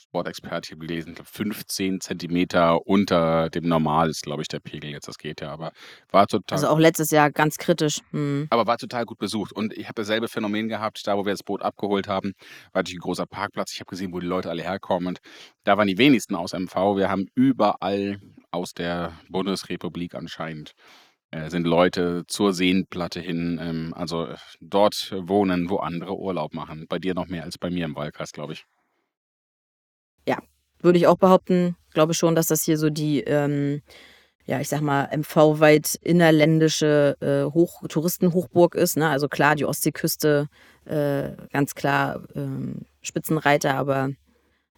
Sportexperte, 0.00 0.68
ich 0.68 0.72
habe 0.72 0.86
gelesen, 0.86 1.10
ich 1.10 1.14
glaube 1.16 1.30
15 1.30 2.00
Zentimeter 2.00 2.86
unter 2.86 3.50
dem 3.50 3.66
Normal 3.66 4.10
ist, 4.10 4.22
glaube 4.22 4.42
ich, 4.42 4.48
der 4.48 4.60
Pegel 4.60 4.90
jetzt. 4.90 5.08
Das 5.08 5.18
geht 5.18 5.40
ja, 5.40 5.50
aber 5.50 5.72
war 6.10 6.28
total. 6.28 6.56
Also 6.56 6.68
auch 6.68 6.78
letztes 6.78 7.10
Jahr 7.10 7.32
ganz 7.32 7.58
kritisch. 7.58 8.00
Hm. 8.12 8.46
Aber 8.50 8.68
war 8.68 8.78
total 8.78 9.04
gut 9.04 9.18
besucht. 9.18 9.52
Und 9.52 9.76
ich 9.76 9.86
habe 9.86 9.94
dasselbe 9.94 10.28
Phänomen 10.28 10.68
gehabt, 10.68 11.04
da 11.06 11.16
wo 11.16 11.26
wir 11.26 11.32
das 11.32 11.42
Boot 11.42 11.62
abgeholt 11.62 12.06
haben, 12.06 12.34
war 12.72 12.80
natürlich 12.80 12.98
ein 12.98 13.02
großer 13.02 13.26
Parkplatz. 13.26 13.72
Ich 13.72 13.80
habe 13.80 13.90
gesehen, 13.90 14.12
wo 14.12 14.20
die 14.20 14.26
Leute 14.26 14.50
alle 14.50 14.62
herkommen. 14.62 15.08
Und 15.08 15.18
da 15.64 15.76
waren 15.76 15.88
die 15.88 15.98
wenigsten 15.98 16.36
aus 16.36 16.52
MV. 16.52 16.96
Wir 16.96 17.10
haben 17.10 17.26
überall 17.34 18.20
aus 18.52 18.74
der 18.74 19.18
Bundesrepublik 19.28 20.14
anscheinend 20.14 20.72
äh, 21.32 21.50
sind 21.50 21.66
Leute 21.66 22.24
zur 22.28 22.54
Seenplatte 22.54 23.20
hin, 23.20 23.58
ähm, 23.60 23.92
also 23.94 24.28
dort 24.60 25.12
wohnen, 25.18 25.68
wo 25.68 25.78
andere 25.78 26.16
Urlaub 26.16 26.54
machen. 26.54 26.86
Bei 26.88 26.98
dir 26.98 27.14
noch 27.14 27.26
mehr 27.26 27.42
als 27.42 27.58
bei 27.58 27.68
mir 27.68 27.84
im 27.84 27.96
Wahlkreis, 27.96 28.32
glaube 28.32 28.54
ich 28.54 28.64
würde 30.80 30.98
ich 30.98 31.06
auch 31.06 31.18
behaupten. 31.18 31.76
Glaube 31.92 32.14
schon, 32.14 32.34
dass 32.34 32.46
das 32.46 32.62
hier 32.62 32.78
so 32.78 32.90
die, 32.90 33.20
ähm, 33.20 33.82
ja, 34.46 34.60
ich 34.60 34.68
sag 34.68 34.80
mal, 34.80 35.08
MV-weit 35.16 35.96
innerländische 36.02 37.16
äh, 37.20 37.52
Hoch 37.52 37.82
Touristenhochburg 37.88 38.74
ist. 38.74 38.96
Ne? 38.96 39.08
Also 39.08 39.28
klar, 39.28 39.54
die 39.54 39.64
Ostseeküste, 39.64 40.48
äh, 40.84 41.30
ganz 41.52 41.74
klar 41.74 42.22
ähm, 42.34 42.86
Spitzenreiter, 43.02 43.74
aber 43.74 44.10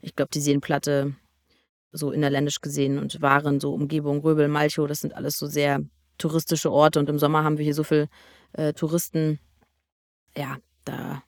ich 0.01 0.17
glaube, 0.17 0.31
die 0.33 0.41
Seenplatte 0.41 1.15
so 1.93 2.11
innerländisch 2.13 2.61
gesehen 2.61 2.99
und 2.99 3.21
Waren, 3.21 3.61
so 3.61 3.73
Umgebung, 3.73 4.21
Röbel, 4.21 4.49
Malchow, 4.49 4.87
das 4.87 5.01
sind 5.01 5.15
alles 5.15 5.39
so 5.39 5.47
sehr 5.47 5.81
touristische 6.19 6.71
Orte 6.71 7.01
und 7.01 7.09
im 7.09 7.19
Sommer 7.19 7.45
haben 7.45 7.59
wir 7.59 7.65
hier 7.65 7.75
so 7.75 7.85
viel 7.85 8.09
äh, 8.53 8.73
Touristen. 8.73 9.41
Ja, 10.37 10.59
da 10.85 11.23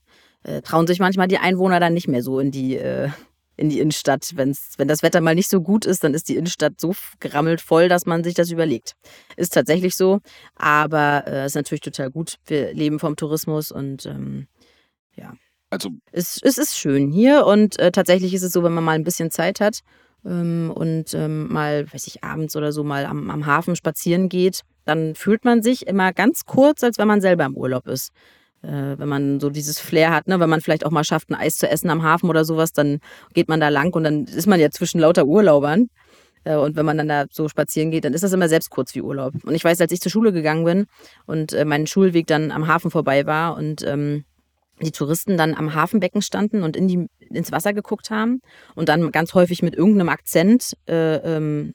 äh, 0.45 0.63
trauen 0.63 0.87
sich 0.87 1.01
manchmal 1.01 1.29
die 1.29 1.39
Einwohner 1.39 1.81
dann 1.81 1.95
nicht 1.95 2.09
mehr 2.09 2.23
so 2.23 2.39
in 2.39 2.51
die 2.51 2.77
äh, 2.77 3.11
in 3.57 3.69
die 3.69 3.81
Innenstadt. 3.81 4.33
Wenn's, 4.35 4.75
wenn 4.77 4.89
das 4.89 5.03
Wetter 5.03 5.21
mal 5.21 5.35
nicht 5.35 5.51
so 5.51 5.61
gut 5.61 5.85
ist, 5.85 6.05
dann 6.05 6.15
ist 6.15 6.29
die 6.29 6.37
Innenstadt 6.37 6.81
so 6.81 6.95
gerammelt 7.21 7.61
voll, 7.61 7.89
dass 7.89 8.07
man 8.07 8.25
sich 8.25 8.35
das 8.35 8.51
überlegt. 8.51 8.95
Ist 9.37 9.55
tatsächlich 9.55 9.97
so, 9.97 10.21
aber 10.57 11.25
äh, 11.27 11.47
ist 11.47 11.55
natürlich 11.55 11.81
total 11.81 12.11
gut. 12.11 12.37
Wir 12.47 12.73
leben 12.73 12.99
vom 12.99 13.17
Tourismus 13.17 13.71
und 13.71 14.07
ähm, 14.07 14.47
ja. 15.17 15.35
Also 15.71 15.91
es, 16.11 16.39
es 16.43 16.59
ist 16.59 16.77
schön 16.77 17.11
hier 17.11 17.47
und 17.47 17.79
äh, 17.79 17.93
tatsächlich 17.93 18.35
ist 18.35 18.43
es 18.43 18.53
so, 18.53 18.63
wenn 18.63 18.75
man 18.75 18.85
mal 18.85 18.93
ein 18.93 19.05
bisschen 19.05 19.31
Zeit 19.31 19.59
hat 19.61 19.81
ähm, 20.25 20.71
und 20.75 21.15
ähm, 21.15 21.51
mal, 21.51 21.91
weiß 21.91 22.07
ich, 22.09 22.23
abends 22.23 22.57
oder 22.57 22.73
so 22.73 22.85
mal 22.85 23.07
am, 23.07 23.31
am 23.31 23.47
Hafen 23.47 23.75
spazieren 23.75 24.29
geht, 24.29 24.61
dann 24.85 25.15
fühlt 25.15 25.45
man 25.45 25.63
sich 25.63 25.87
immer 25.87 26.13
ganz 26.13 26.45
kurz, 26.45 26.83
als 26.85 26.99
wenn 26.99 27.09
man 27.09 27.23
selber 27.23 27.47
im 27.47 27.57
Urlaub 27.57 27.87
ist 27.87 28.13
äh, 28.63 28.99
wenn 28.99 29.09
man 29.09 29.41
so 29.41 29.51
dieses 29.51 29.79
Flair 29.79 30.11
hat, 30.11 30.29
ne? 30.29 30.41
wenn 30.41 30.51
man 30.51 30.61
vielleicht 30.61 30.87
auch 30.87 30.91
mal 30.91 31.05
schafft, 31.05 31.31
ein 31.31 31.35
Eis 31.35 31.57
zu 31.57 31.69
essen 31.69 31.91
am 31.91 32.03
Hafen 32.03 32.29
oder 32.31 32.45
sowas, 32.45 32.73
dann 32.73 33.01
geht 33.35 33.49
man 33.49 33.61
da 33.61 33.69
lang 33.69 33.95
und 33.95 34.05
dann 34.05 34.25
ist 34.25 34.47
man 34.47 34.61
ja 34.61 34.71
zwischen 34.71 35.01
lauter 35.01 35.27
Urlaubern. 35.27 35.89
Äh, 36.45 36.57
und 36.57 36.77
wenn 36.77 36.87
man 36.87 36.99
dann 36.99 37.09
da 37.09 37.25
so 37.31 37.49
spazieren 37.49 37.91
geht, 37.91 38.05
dann 38.05 38.15
ist 38.15 38.25
das 38.25 38.33
immer 38.33 38.49
selbst 38.49 38.71
kurz 38.71 38.95
wie 38.95 39.03
Urlaub. 39.03 39.35
Und 39.45 39.55
ich 39.55 39.65
weiß, 39.65 39.81
als 39.81 39.93
ich 39.93 40.01
zur 40.01 40.11
Schule 40.11 40.33
gegangen 40.33 40.65
bin 40.65 40.87
und 41.27 41.53
äh, 41.53 41.65
mein 41.65 41.87
Schulweg 41.87 42.27
dann 42.27 42.51
am 42.51 42.67
Hafen 42.67 42.91
vorbei 42.91 43.27
war 43.27 43.57
und 43.57 43.83
ähm, 43.83 44.25
die 44.81 44.91
Touristen 44.91 45.37
dann 45.37 45.55
am 45.55 45.75
Hafenbecken 45.75 46.23
standen 46.23 46.63
und 46.63 46.77
in 46.77 46.89
die, 46.89 47.07
ins 47.31 47.53
Wasser 47.53 47.73
geguckt 47.73 48.11
haben 48.11 48.41
und 48.75 48.89
dann 48.89 49.13
ganz 49.13 49.35
häufig 49.35 49.63
mit 49.63 49.75
irgendeinem 49.75 50.09
Akzent 50.09 50.73
äh, 50.89 51.17
ähm, 51.17 51.75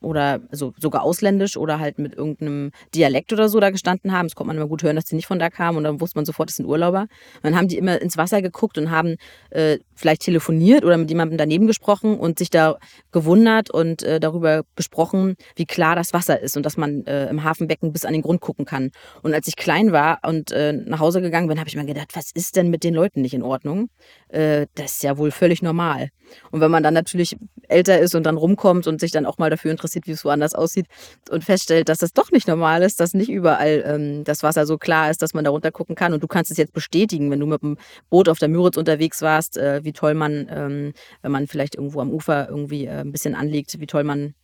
oder 0.00 0.40
also 0.50 0.72
sogar 0.78 1.02
ausländisch 1.02 1.56
oder 1.56 1.78
halt 1.78 1.98
mit 1.98 2.14
irgendeinem 2.14 2.70
Dialekt 2.94 3.32
oder 3.32 3.48
so 3.48 3.60
da 3.60 3.70
gestanden 3.70 4.12
haben. 4.12 4.26
Das 4.26 4.34
konnte 4.34 4.48
man 4.48 4.56
immer 4.56 4.68
gut 4.68 4.82
hören, 4.82 4.96
dass 4.96 5.04
die 5.04 5.14
nicht 5.14 5.26
von 5.26 5.38
da 5.38 5.50
kamen 5.50 5.78
und 5.78 5.84
dann 5.84 6.00
wusste 6.00 6.18
man 6.18 6.24
sofort, 6.24 6.48
das 6.48 6.56
sind 6.56 6.66
Urlauber. 6.66 7.02
Und 7.02 7.44
dann 7.44 7.56
haben 7.56 7.68
die 7.68 7.78
immer 7.78 8.00
ins 8.00 8.16
Wasser 8.16 8.42
geguckt 8.42 8.78
und 8.78 8.90
haben 8.90 9.16
äh, 9.50 9.78
vielleicht 9.94 10.22
telefoniert 10.22 10.84
oder 10.84 10.96
mit 10.96 11.10
jemandem 11.10 11.38
daneben 11.38 11.66
gesprochen 11.66 12.18
und 12.18 12.38
sich 12.38 12.50
da 12.50 12.76
gewundert 13.12 13.70
und 13.70 14.02
äh, 14.02 14.20
darüber 14.20 14.62
gesprochen, 14.76 15.36
wie 15.56 15.66
klar 15.66 15.96
das 15.96 16.12
Wasser 16.12 16.40
ist 16.40 16.56
und 16.56 16.64
dass 16.64 16.76
man 16.76 17.04
äh, 17.06 17.28
im 17.28 17.44
Hafenbecken 17.44 17.92
bis 17.92 18.04
an 18.04 18.12
den 18.12 18.22
Grund 18.22 18.40
gucken 18.40 18.64
kann. 18.64 18.90
Und 19.22 19.34
als 19.34 19.46
ich 19.48 19.56
klein 19.56 19.92
war 19.92 20.20
und 20.26 20.52
äh, 20.52 20.72
nach 20.72 21.00
Hause 21.00 21.20
gegangen 21.20 21.48
bin, 21.48 21.58
habe 21.58 21.68
ich 21.68 21.76
mir 21.76 21.84
gedacht, 21.84 22.14
was 22.14 22.30
ist 22.32 22.56
denn 22.56 22.70
mit 22.70 22.84
den 22.84 22.94
Leuten 22.94 23.20
nicht 23.20 23.34
in 23.34 23.42
Ordnung? 23.42 23.90
Äh, 24.28 24.66
das 24.74 24.94
ist 24.94 25.02
ja 25.02 25.18
wohl 25.18 25.30
völlig 25.30 25.62
normal. 25.62 26.08
Und 26.50 26.60
wenn 26.60 26.70
man 26.70 26.82
dann 26.82 26.94
natürlich 26.94 27.36
älter 27.68 27.98
ist 27.98 28.14
und 28.14 28.24
dann 28.24 28.36
rumkommt 28.36 28.86
und 28.86 29.00
sich 29.00 29.12
dann 29.12 29.26
auch 29.26 29.38
mal 29.38 29.50
dafür 29.50 29.70
interessiert, 29.70 30.06
wie 30.06 30.12
es 30.12 30.24
woanders 30.24 30.54
aussieht 30.54 30.86
und 31.30 31.44
feststellt, 31.44 31.88
dass 31.88 31.98
das 31.98 32.12
doch 32.12 32.30
nicht 32.30 32.48
normal 32.48 32.82
ist, 32.82 33.00
dass 33.00 33.14
nicht 33.14 33.30
überall 33.30 33.82
ähm, 33.86 34.24
das 34.24 34.42
Wasser 34.42 34.66
so 34.66 34.78
klar 34.78 35.10
ist, 35.10 35.22
dass 35.22 35.34
man 35.34 35.44
da 35.44 35.50
runter 35.50 35.70
gucken 35.70 35.94
kann. 35.94 36.12
Und 36.12 36.22
du 36.22 36.26
kannst 36.26 36.50
es 36.50 36.56
jetzt 36.56 36.72
bestätigen, 36.72 37.30
wenn 37.30 37.40
du 37.40 37.46
mit 37.46 37.62
dem 37.62 37.76
Boot 38.08 38.28
auf 38.28 38.38
der 38.38 38.48
Müritz 38.48 38.76
unterwegs 38.76 39.22
warst, 39.22 39.56
äh, 39.56 39.84
wie 39.84 39.92
toll 39.92 40.14
man, 40.14 40.46
ähm, 40.50 40.92
wenn 41.22 41.32
man 41.32 41.46
vielleicht 41.46 41.76
irgendwo 41.76 42.00
am 42.00 42.10
Ufer 42.10 42.48
irgendwie 42.48 42.86
äh, 42.86 43.00
ein 43.00 43.12
bisschen 43.12 43.34
anliegt, 43.34 43.78
wie 43.80 43.86
toll 43.86 44.04
man 44.04 44.34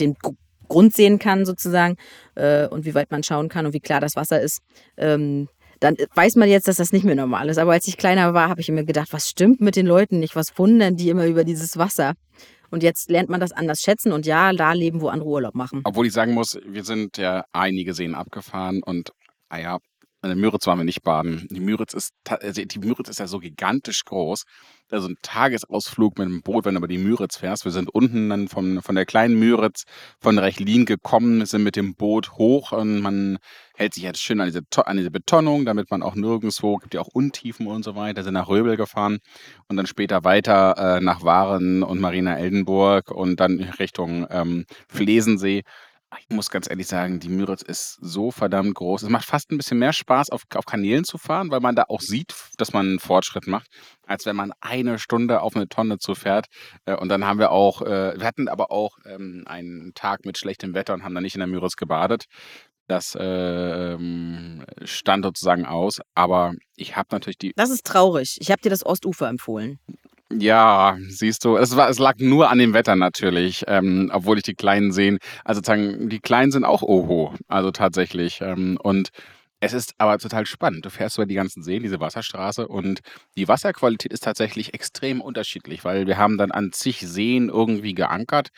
den 0.00 0.16
Grund 0.68 0.94
sehen 0.94 1.18
kann 1.18 1.46
sozusagen 1.46 1.96
äh, 2.34 2.66
und 2.66 2.84
wie 2.84 2.94
weit 2.94 3.10
man 3.10 3.22
schauen 3.22 3.48
kann 3.48 3.66
und 3.66 3.72
wie 3.72 3.80
klar 3.80 4.00
das 4.00 4.16
Wasser 4.16 4.40
ist. 4.40 4.62
Ähm, 4.96 5.48
dann 5.80 5.96
weiß 6.14 6.36
man 6.36 6.48
jetzt, 6.48 6.68
dass 6.68 6.76
das 6.76 6.92
nicht 6.92 7.04
mehr 7.04 7.14
normal 7.14 7.48
ist. 7.48 7.58
Aber 7.58 7.72
als 7.72 7.86
ich 7.88 7.96
kleiner 7.96 8.34
war, 8.34 8.48
habe 8.48 8.60
ich 8.60 8.68
immer 8.68 8.84
gedacht, 8.84 9.12
was 9.12 9.28
stimmt 9.28 9.60
mit 9.60 9.76
den 9.76 9.86
Leuten 9.86 10.18
nicht? 10.18 10.36
Was 10.36 10.58
wundern 10.58 10.96
die 10.96 11.08
immer 11.08 11.26
über 11.26 11.44
dieses 11.44 11.76
Wasser? 11.76 12.14
Und 12.70 12.82
jetzt 12.82 13.10
lernt 13.10 13.30
man 13.30 13.40
das 13.40 13.52
anders 13.52 13.80
schätzen 13.80 14.12
und 14.12 14.26
ja, 14.26 14.52
da 14.52 14.72
leben, 14.72 15.00
wo 15.00 15.08
andere 15.08 15.28
Urlaub 15.28 15.54
machen. 15.54 15.80
Obwohl 15.84 16.06
ich 16.06 16.12
sagen 16.12 16.34
muss, 16.34 16.58
wir 16.66 16.84
sind 16.84 17.16
ja 17.16 17.44
einige 17.52 17.94
Seen 17.94 18.14
abgefahren 18.14 18.82
und, 18.82 19.12
ah 19.48 19.58
ja, 19.58 19.78
in 20.28 20.38
der 20.38 20.50
Müritz 20.50 20.66
waren 20.66 20.78
wir 20.78 20.84
nicht 20.84 21.02
baden. 21.02 21.46
Die 21.50 21.60
Müritz 21.60 21.94
ist, 21.94 22.12
also 22.28 22.62
die 22.62 22.78
Müritz 22.78 23.08
ist 23.08 23.18
ja 23.18 23.26
so 23.26 23.38
gigantisch 23.38 24.04
groß. 24.04 24.44
Also 24.90 25.08
ein 25.08 25.16
Tagesausflug 25.20 26.18
mit 26.18 26.28
dem 26.28 26.42
Boot, 26.42 26.64
wenn 26.64 26.74
du 26.74 26.78
über 26.78 26.88
die 26.88 26.98
Müritz 26.98 27.36
fährst. 27.36 27.64
Wir 27.64 27.72
sind 27.72 27.90
unten 27.90 28.30
dann 28.30 28.48
von, 28.48 28.80
von 28.80 28.94
der 28.94 29.04
kleinen 29.04 29.38
Müritz 29.38 29.84
von 30.20 30.38
Rechlin 30.38 30.86
gekommen, 30.86 31.44
sind 31.44 31.62
mit 31.62 31.76
dem 31.76 31.94
Boot 31.94 32.32
hoch 32.32 32.72
und 32.72 33.00
man 33.00 33.38
hält 33.76 33.94
sich 33.94 34.02
jetzt 34.02 34.22
schön 34.22 34.40
an 34.40 34.46
diese, 34.46 34.62
an 34.86 34.96
diese 34.96 35.10
Betonung, 35.10 35.64
damit 35.64 35.90
man 35.90 36.02
auch 36.02 36.14
nirgendwo, 36.14 36.76
gibt 36.76 36.94
ja 36.94 37.00
auch 37.00 37.08
Untiefen 37.08 37.66
und 37.66 37.84
so 37.84 37.96
weiter, 37.96 38.22
sind 38.22 38.34
nach 38.34 38.48
Röbel 38.48 38.76
gefahren 38.76 39.18
und 39.68 39.76
dann 39.76 39.86
später 39.86 40.24
weiter 40.24 40.96
äh, 40.96 41.00
nach 41.00 41.22
Waren 41.22 41.82
und 41.82 42.00
Marina 42.00 42.36
Eldenburg 42.38 43.10
und 43.10 43.40
dann 43.40 43.60
Richtung 43.78 44.26
ähm, 44.30 44.64
Flesensee. 44.88 45.62
Ich 46.16 46.34
muss 46.34 46.50
ganz 46.50 46.68
ehrlich 46.70 46.86
sagen, 46.86 47.20
die 47.20 47.28
Müritz 47.28 47.60
ist 47.60 47.98
so 48.00 48.30
verdammt 48.30 48.74
groß. 48.74 49.02
Es 49.02 49.08
macht 49.10 49.26
fast 49.26 49.50
ein 49.50 49.58
bisschen 49.58 49.78
mehr 49.78 49.92
Spaß, 49.92 50.30
auf, 50.30 50.44
auf 50.54 50.64
Kanälen 50.64 51.04
zu 51.04 51.18
fahren, 51.18 51.50
weil 51.50 51.60
man 51.60 51.76
da 51.76 51.84
auch 51.88 52.00
sieht, 52.00 52.34
dass 52.56 52.72
man 52.72 52.86
einen 52.86 52.98
Fortschritt 52.98 53.46
macht, 53.46 53.68
als 54.06 54.24
wenn 54.24 54.36
man 54.36 54.52
eine 54.60 54.98
Stunde 54.98 55.42
auf 55.42 55.54
eine 55.54 55.68
Tonne 55.68 55.98
zufährt. 55.98 56.46
Äh, 56.86 56.96
und 56.96 57.10
dann 57.10 57.26
haben 57.26 57.38
wir 57.38 57.50
auch, 57.50 57.82
äh, 57.82 58.18
wir 58.18 58.26
hatten 58.26 58.48
aber 58.48 58.70
auch 58.70 58.98
ähm, 59.04 59.44
einen 59.46 59.92
Tag 59.94 60.24
mit 60.24 60.38
schlechtem 60.38 60.74
Wetter 60.74 60.94
und 60.94 61.04
haben 61.04 61.14
dann 61.14 61.24
nicht 61.24 61.34
in 61.34 61.40
der 61.40 61.48
Müritz 61.48 61.76
gebadet. 61.76 62.24
Das 62.86 63.14
äh, 63.14 63.92
ähm, 63.92 64.64
stand 64.84 65.26
sozusagen 65.26 65.66
aus. 65.66 66.00
Aber 66.14 66.54
ich 66.74 66.96
habe 66.96 67.08
natürlich 67.12 67.36
die. 67.36 67.52
Das 67.54 67.68
ist 67.68 67.84
traurig. 67.84 68.38
Ich 68.40 68.50
habe 68.50 68.62
dir 68.62 68.70
das 68.70 68.84
Ostufer 68.84 69.28
empfohlen. 69.28 69.78
Ja, 70.30 70.98
siehst 71.08 71.44
du, 71.46 71.56
es, 71.56 71.74
war, 71.74 71.88
es 71.88 71.98
lag 71.98 72.16
nur 72.18 72.50
an 72.50 72.58
dem 72.58 72.74
Wetter 72.74 72.96
natürlich, 72.96 73.64
ähm, 73.66 74.10
obwohl 74.12 74.36
ich 74.36 74.42
die 74.42 74.54
Kleinen 74.54 74.92
sehen, 74.92 75.18
also 75.42 75.62
sagen, 75.64 76.10
die 76.10 76.20
Kleinen 76.20 76.52
sind 76.52 76.64
auch 76.64 76.82
Oho, 76.82 77.34
also 77.48 77.70
tatsächlich. 77.70 78.42
Ähm, 78.42 78.76
und 78.82 79.08
es 79.60 79.72
ist 79.72 79.94
aber 79.96 80.18
total 80.18 80.44
spannend. 80.44 80.84
Du 80.84 80.90
fährst 80.90 81.16
über 81.16 81.24
die 81.26 81.34
ganzen 81.34 81.62
Seen, 81.62 81.82
diese 81.82 81.98
Wasserstraße 81.98 82.68
und 82.68 83.00
die 83.38 83.48
Wasserqualität 83.48 84.12
ist 84.12 84.22
tatsächlich 84.22 84.74
extrem 84.74 85.22
unterschiedlich, 85.22 85.82
weil 85.84 86.06
wir 86.06 86.18
haben 86.18 86.36
dann 86.36 86.50
an 86.52 86.72
zig 86.72 87.00
Seen 87.00 87.48
irgendwie 87.48 87.94
geankert 87.94 88.50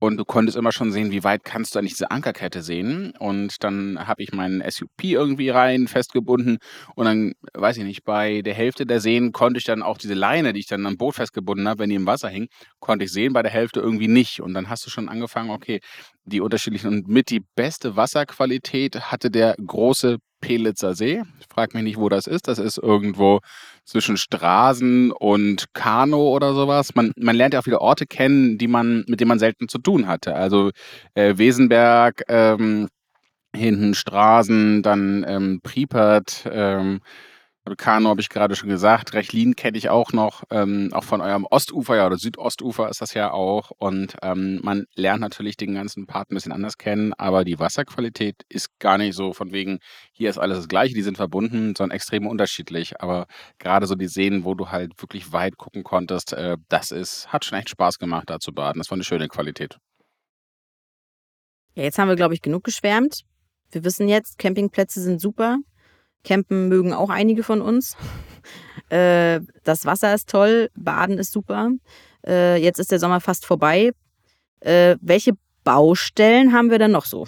und 0.00 0.16
du 0.16 0.24
konntest 0.24 0.56
immer 0.56 0.72
schon 0.72 0.92
sehen, 0.92 1.10
wie 1.12 1.24
weit 1.24 1.44
kannst 1.44 1.74
du 1.74 1.78
eigentlich 1.78 1.92
diese 1.92 2.10
Ankerkette 2.10 2.62
sehen. 2.62 3.12
Und 3.18 3.62
dann 3.62 4.08
habe 4.08 4.22
ich 4.22 4.32
meinen 4.32 4.62
SUP 4.68 5.04
irgendwie 5.04 5.50
rein 5.50 5.88
festgebunden. 5.88 6.56
Und 6.94 7.04
dann, 7.04 7.32
weiß 7.52 7.76
ich 7.76 7.84
nicht, 7.84 8.04
bei 8.04 8.40
der 8.40 8.54
Hälfte 8.54 8.86
der 8.86 9.00
Seen 9.00 9.32
konnte 9.32 9.58
ich 9.58 9.64
dann 9.64 9.82
auch 9.82 9.98
diese 9.98 10.14
Leine, 10.14 10.54
die 10.54 10.60
ich 10.60 10.66
dann 10.66 10.86
am 10.86 10.96
Boot 10.96 11.16
festgebunden 11.16 11.68
habe, 11.68 11.80
wenn 11.80 11.90
die 11.90 11.96
im 11.96 12.06
Wasser 12.06 12.30
hing, 12.30 12.48
konnte 12.80 13.04
ich 13.04 13.12
sehen, 13.12 13.34
bei 13.34 13.42
der 13.42 13.52
Hälfte 13.52 13.80
irgendwie 13.80 14.08
nicht. 14.08 14.40
Und 14.40 14.54
dann 14.54 14.70
hast 14.70 14.86
du 14.86 14.90
schon 14.90 15.10
angefangen, 15.10 15.50
okay, 15.50 15.80
die 16.24 16.40
unterschiedlichen 16.40 16.88
und 16.88 17.08
mit 17.08 17.30
die 17.30 17.42
beste 17.54 17.96
Wasserqualität 17.96 19.10
hatte 19.10 19.30
der 19.30 19.54
große 19.64 20.18
Pelitzer 20.40 20.94
See. 20.94 21.22
Ich 21.40 21.46
frage 21.52 21.76
mich 21.76 21.84
nicht, 21.84 21.98
wo 21.98 22.08
das 22.08 22.26
ist. 22.26 22.48
Das 22.48 22.58
ist 22.58 22.78
irgendwo 22.78 23.40
zwischen 23.84 24.16
Straßen 24.16 25.12
und 25.12 25.66
Kano 25.74 26.30
oder 26.30 26.54
sowas. 26.54 26.94
Man, 26.94 27.12
man 27.16 27.36
lernt 27.36 27.54
ja 27.54 27.60
auch 27.60 27.64
viele 27.64 27.80
Orte 27.80 28.06
kennen, 28.06 28.58
die 28.58 28.68
man, 28.68 29.04
mit 29.06 29.20
denen 29.20 29.28
man 29.28 29.38
selten 29.38 29.68
zu 29.68 29.78
tun 29.78 30.06
hatte. 30.06 30.34
Also 30.34 30.70
äh, 31.14 31.36
Wesenberg, 31.36 32.22
ähm, 32.28 32.88
hinten 33.54 33.94
Straßen, 33.94 34.82
dann 34.82 35.24
ähm, 35.28 35.60
Priepert, 35.62 36.48
ähm, 36.50 37.00
Kano 37.76 38.08
habe 38.08 38.20
ich 38.20 38.30
gerade 38.30 38.56
schon 38.56 38.68
gesagt. 38.68 39.12
Rechlin 39.12 39.54
kenne 39.54 39.76
ich 39.76 39.90
auch 39.90 40.12
noch, 40.12 40.44
ähm, 40.50 40.90
auch 40.92 41.04
von 41.04 41.20
eurem 41.20 41.46
Ostufer 41.48 41.96
ja, 41.96 42.06
oder 42.06 42.16
Südostufer 42.16 42.88
ist 42.88 43.00
das 43.00 43.14
ja 43.14 43.32
auch. 43.32 43.70
Und 43.78 44.16
ähm, 44.22 44.60
man 44.62 44.86
lernt 44.94 45.20
natürlich 45.20 45.56
den 45.56 45.74
ganzen 45.74 46.06
Part 46.06 46.30
ein 46.30 46.34
bisschen 46.34 46.52
anders 46.52 46.78
kennen, 46.78 47.12
aber 47.14 47.44
die 47.44 47.58
Wasserqualität 47.58 48.42
ist 48.48 48.78
gar 48.78 48.98
nicht 48.98 49.14
so 49.14 49.32
von 49.32 49.52
wegen, 49.52 49.78
hier 50.12 50.30
ist 50.30 50.38
alles 50.38 50.58
das 50.58 50.68
Gleiche, 50.68 50.94
die 50.94 51.02
sind 51.02 51.16
verbunden, 51.16 51.74
sondern 51.76 51.94
extrem 51.94 52.26
unterschiedlich. 52.26 53.00
Aber 53.00 53.26
gerade 53.58 53.86
so 53.86 53.94
die 53.94 54.08
Seen, 54.08 54.44
wo 54.44 54.54
du 54.54 54.70
halt 54.70 55.00
wirklich 55.00 55.32
weit 55.32 55.56
gucken 55.58 55.84
konntest, 55.84 56.32
äh, 56.32 56.56
das 56.68 56.90
ist, 56.90 57.28
hat 57.28 57.44
schon 57.44 57.58
echt 57.58 57.70
Spaß 57.70 57.98
gemacht, 57.98 58.30
da 58.30 58.40
zu 58.40 58.52
baden. 58.52 58.78
Das 58.78 58.90
war 58.90 58.96
eine 58.96 59.04
schöne 59.04 59.28
Qualität. 59.28 59.78
Ja, 61.74 61.84
jetzt 61.84 61.98
haben 61.98 62.08
wir, 62.08 62.16
glaube 62.16 62.34
ich, 62.34 62.42
genug 62.42 62.64
geschwärmt. 62.64 63.22
Wir 63.70 63.84
wissen 63.84 64.08
jetzt, 64.08 64.38
Campingplätze 64.38 65.00
sind 65.00 65.20
super. 65.20 65.58
Campen 66.24 66.68
mögen 66.68 66.92
auch 66.92 67.10
einige 67.10 67.42
von 67.42 67.60
uns. 67.60 67.96
Äh, 68.88 69.40
das 69.62 69.86
Wasser 69.86 70.12
ist 70.12 70.28
toll, 70.28 70.68
Baden 70.74 71.16
ist 71.18 71.30
super. 71.30 71.70
Äh, 72.26 72.56
jetzt 72.60 72.80
ist 72.80 72.90
der 72.90 72.98
Sommer 72.98 73.20
fast 73.20 73.46
vorbei. 73.46 73.92
Äh, 74.58 74.96
welche 75.00 75.34
Baustellen 75.62 76.52
haben 76.52 76.70
wir 76.70 76.80
denn 76.80 76.90
noch 76.90 77.04
so? 77.04 77.24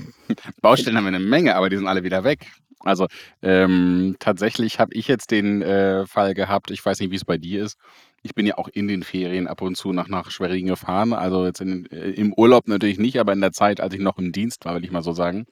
Baustellen 0.61 0.97
haben 0.97 1.05
wir 1.05 1.15
eine 1.15 1.21
Menge, 1.21 1.55
aber 1.55 1.71
die 1.71 1.77
sind 1.77 1.87
alle 1.87 2.03
wieder 2.03 2.25
weg. 2.25 2.47
Also 2.81 3.07
ähm, 3.43 4.17
tatsächlich 4.19 4.79
habe 4.81 4.95
ich 4.95 5.07
jetzt 5.07 5.31
den 5.31 5.63
äh, 5.63 6.05
Fall 6.07 6.35
gehabt, 6.35 6.71
ich 6.71 6.85
weiß 6.85 6.99
nicht, 7.01 7.11
wie 7.13 7.17
es 7.17 7.25
bei 7.25 7.39
dir 7.39 7.65
ist. 7.65 7.77
Ich 8.23 8.35
bin 8.35 8.47
ja 8.47 8.59
auch 8.59 8.69
in 8.69 8.89
den 8.89 9.03
Ferien 9.03 9.47
ab 9.47 9.63
und 9.63 9.77
zu 9.77 9.93
nach, 9.93 10.09
nach 10.09 10.31
Schwerin 10.31 10.67
gefahren. 10.67 11.13
Also 11.13 11.47
jetzt 11.47 11.61
in, 11.61 11.87
äh, 11.87 12.11
im 12.11 12.33
Urlaub 12.33 12.69
natürlich 12.69 12.99
nicht, 12.99 13.19
aber 13.21 13.33
in 13.33 13.41
der 13.41 13.53
Zeit, 13.53 13.81
als 13.81 13.95
ich 13.95 14.01
noch 14.01 14.19
im 14.19 14.33
Dienst 14.33 14.65
war, 14.65 14.75
will 14.75 14.85
ich 14.85 14.91
mal 14.91 15.03
so 15.03 15.13
sagen. 15.13 15.47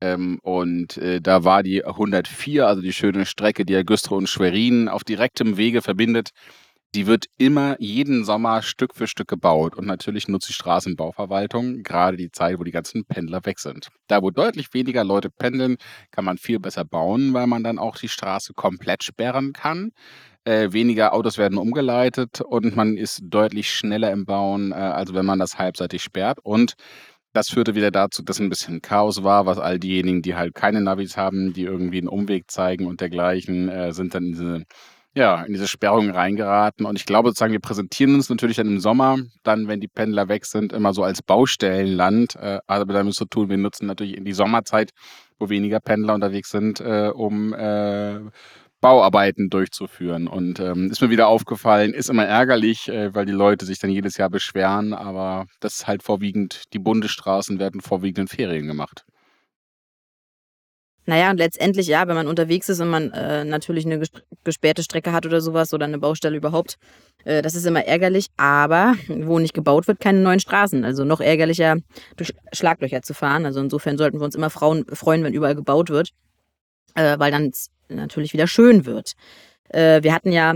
Ähm, 0.00 0.38
und 0.42 0.96
äh, 0.98 1.20
da 1.20 1.44
war 1.44 1.62
die 1.62 1.84
104, 1.84 2.66
also 2.66 2.82
die 2.82 2.92
schöne 2.92 3.26
Strecke, 3.26 3.64
die 3.64 3.72
ja 3.72 3.82
Güstrow 3.82 4.18
und 4.18 4.28
Schwerin 4.28 4.88
auf 4.88 5.04
direktem 5.04 5.56
Wege 5.56 5.82
verbindet. 5.82 6.30
Die 6.94 7.06
wird 7.06 7.26
immer 7.36 7.76
jeden 7.80 8.24
Sommer 8.24 8.62
Stück 8.62 8.94
für 8.94 9.06
Stück 9.06 9.28
gebaut. 9.28 9.76
Und 9.76 9.86
natürlich 9.86 10.26
nutzt 10.28 10.48
die 10.48 10.54
Straßenbauverwaltung 10.54 11.82
gerade 11.82 12.16
die 12.16 12.30
Zeit, 12.30 12.58
wo 12.58 12.64
die 12.64 12.70
ganzen 12.70 13.04
Pendler 13.04 13.44
weg 13.44 13.58
sind. 13.58 13.88
Da, 14.06 14.22
wo 14.22 14.30
deutlich 14.30 14.72
weniger 14.72 15.04
Leute 15.04 15.28
pendeln, 15.28 15.76
kann 16.12 16.24
man 16.24 16.38
viel 16.38 16.58
besser 16.60 16.84
bauen, 16.86 17.34
weil 17.34 17.46
man 17.46 17.62
dann 17.62 17.78
auch 17.78 17.96
die 17.98 18.08
Straße 18.08 18.54
komplett 18.54 19.04
sperren 19.04 19.52
kann. 19.52 19.92
Äh, 20.44 20.72
weniger 20.72 21.12
Autos 21.12 21.36
werden 21.36 21.58
umgeleitet 21.58 22.40
und 22.40 22.74
man 22.74 22.96
ist 22.96 23.20
deutlich 23.22 23.70
schneller 23.70 24.10
im 24.10 24.24
Bauen, 24.24 24.72
äh, 24.72 24.76
als 24.76 25.12
wenn 25.12 25.26
man 25.26 25.38
das 25.38 25.58
halbseitig 25.58 26.02
sperrt. 26.02 26.38
Und 26.42 26.72
das 27.32 27.50
führte 27.50 27.74
wieder 27.74 27.90
dazu, 27.90 28.22
dass 28.22 28.40
ein 28.40 28.48
bisschen 28.48 28.82
Chaos 28.82 29.22
war, 29.22 29.46
was 29.46 29.58
all 29.58 29.78
diejenigen, 29.78 30.22
die 30.22 30.34
halt 30.34 30.54
keine 30.54 30.80
Navis 30.80 31.16
haben, 31.16 31.52
die 31.52 31.64
irgendwie 31.64 31.98
einen 31.98 32.08
Umweg 32.08 32.50
zeigen 32.50 32.86
und 32.86 33.00
dergleichen, 33.00 33.68
äh, 33.68 33.92
sind 33.92 34.14
dann 34.14 34.24
in 34.24 34.32
diese, 34.32 34.62
ja, 35.14 35.42
in 35.42 35.52
diese 35.52 35.68
Sperrung 35.68 36.10
reingeraten. 36.10 36.86
Und 36.86 36.96
ich 36.98 37.06
glaube 37.06 37.30
sozusagen, 37.30 37.52
wir 37.52 37.60
präsentieren 37.60 38.14
uns 38.14 38.30
natürlich 38.30 38.56
dann 38.56 38.68
im 38.68 38.80
Sommer, 38.80 39.18
dann, 39.42 39.68
wenn 39.68 39.80
die 39.80 39.88
Pendler 39.88 40.28
weg 40.28 40.46
sind, 40.46 40.72
immer 40.72 40.94
so 40.94 41.02
als 41.02 41.22
Baustellenland. 41.22 42.36
Äh, 42.36 42.60
aber 42.66 42.92
damit 42.92 43.14
zu 43.14 43.26
tun, 43.26 43.50
wir 43.50 43.58
nutzen 43.58 43.86
natürlich 43.86 44.16
in 44.16 44.24
die 44.24 44.32
Sommerzeit, 44.32 44.90
wo 45.38 45.48
weniger 45.48 45.80
Pendler 45.80 46.14
unterwegs 46.14 46.50
sind, 46.50 46.80
äh, 46.80 47.10
um 47.14 47.52
äh, 47.54 48.20
Bauarbeiten 48.80 49.50
durchzuführen. 49.50 50.28
Und 50.28 50.60
ähm, 50.60 50.90
ist 50.90 51.00
mir 51.00 51.10
wieder 51.10 51.28
aufgefallen, 51.28 51.92
ist 51.92 52.10
immer 52.10 52.24
ärgerlich, 52.24 52.88
äh, 52.88 53.14
weil 53.14 53.26
die 53.26 53.32
Leute 53.32 53.66
sich 53.66 53.78
dann 53.78 53.90
jedes 53.90 54.16
Jahr 54.16 54.30
beschweren, 54.30 54.92
aber 54.92 55.46
das 55.60 55.74
ist 55.74 55.86
halt 55.86 56.02
vorwiegend, 56.02 56.64
die 56.72 56.78
Bundesstraßen 56.78 57.58
werden 57.58 57.80
vorwiegend 57.80 58.18
in 58.18 58.28
Ferien 58.28 58.66
gemacht. 58.66 59.04
Naja, 61.08 61.30
und 61.30 61.38
letztendlich, 61.38 61.86
ja, 61.86 62.06
wenn 62.06 62.16
man 62.16 62.28
unterwegs 62.28 62.68
ist 62.68 62.80
und 62.80 62.90
man 62.90 63.10
äh, 63.12 63.42
natürlich 63.42 63.86
eine 63.86 64.02
gesperrte 64.44 64.82
Strecke 64.82 65.10
hat 65.10 65.24
oder 65.24 65.40
sowas 65.40 65.72
oder 65.72 65.86
eine 65.86 65.98
Baustelle 65.98 66.36
überhaupt, 66.36 66.76
äh, 67.24 67.40
das 67.40 67.54
ist 67.54 67.64
immer 67.64 67.86
ärgerlich. 67.86 68.26
Aber 68.36 68.94
wo 69.08 69.38
nicht 69.38 69.54
gebaut 69.54 69.88
wird, 69.88 70.00
keine 70.00 70.20
neuen 70.20 70.38
Straßen. 70.38 70.84
Also 70.84 71.04
noch 71.04 71.22
ärgerlicher, 71.22 71.76
durch 72.16 72.34
Schlaglöcher 72.52 73.00
zu 73.00 73.14
fahren. 73.14 73.46
Also 73.46 73.58
insofern 73.58 73.96
sollten 73.96 74.20
wir 74.20 74.24
uns 74.26 74.34
immer 74.34 74.50
Frauen 74.50 74.84
freuen, 74.92 75.24
wenn 75.24 75.32
überall 75.32 75.54
gebaut 75.54 75.88
wird, 75.88 76.10
äh, 76.94 77.18
weil 77.18 77.32
dann 77.32 77.52
natürlich 77.88 78.32
wieder 78.32 78.46
schön 78.46 78.86
wird. 78.86 79.12
Äh, 79.68 80.02
wir 80.02 80.14
hatten 80.14 80.32
ja 80.32 80.54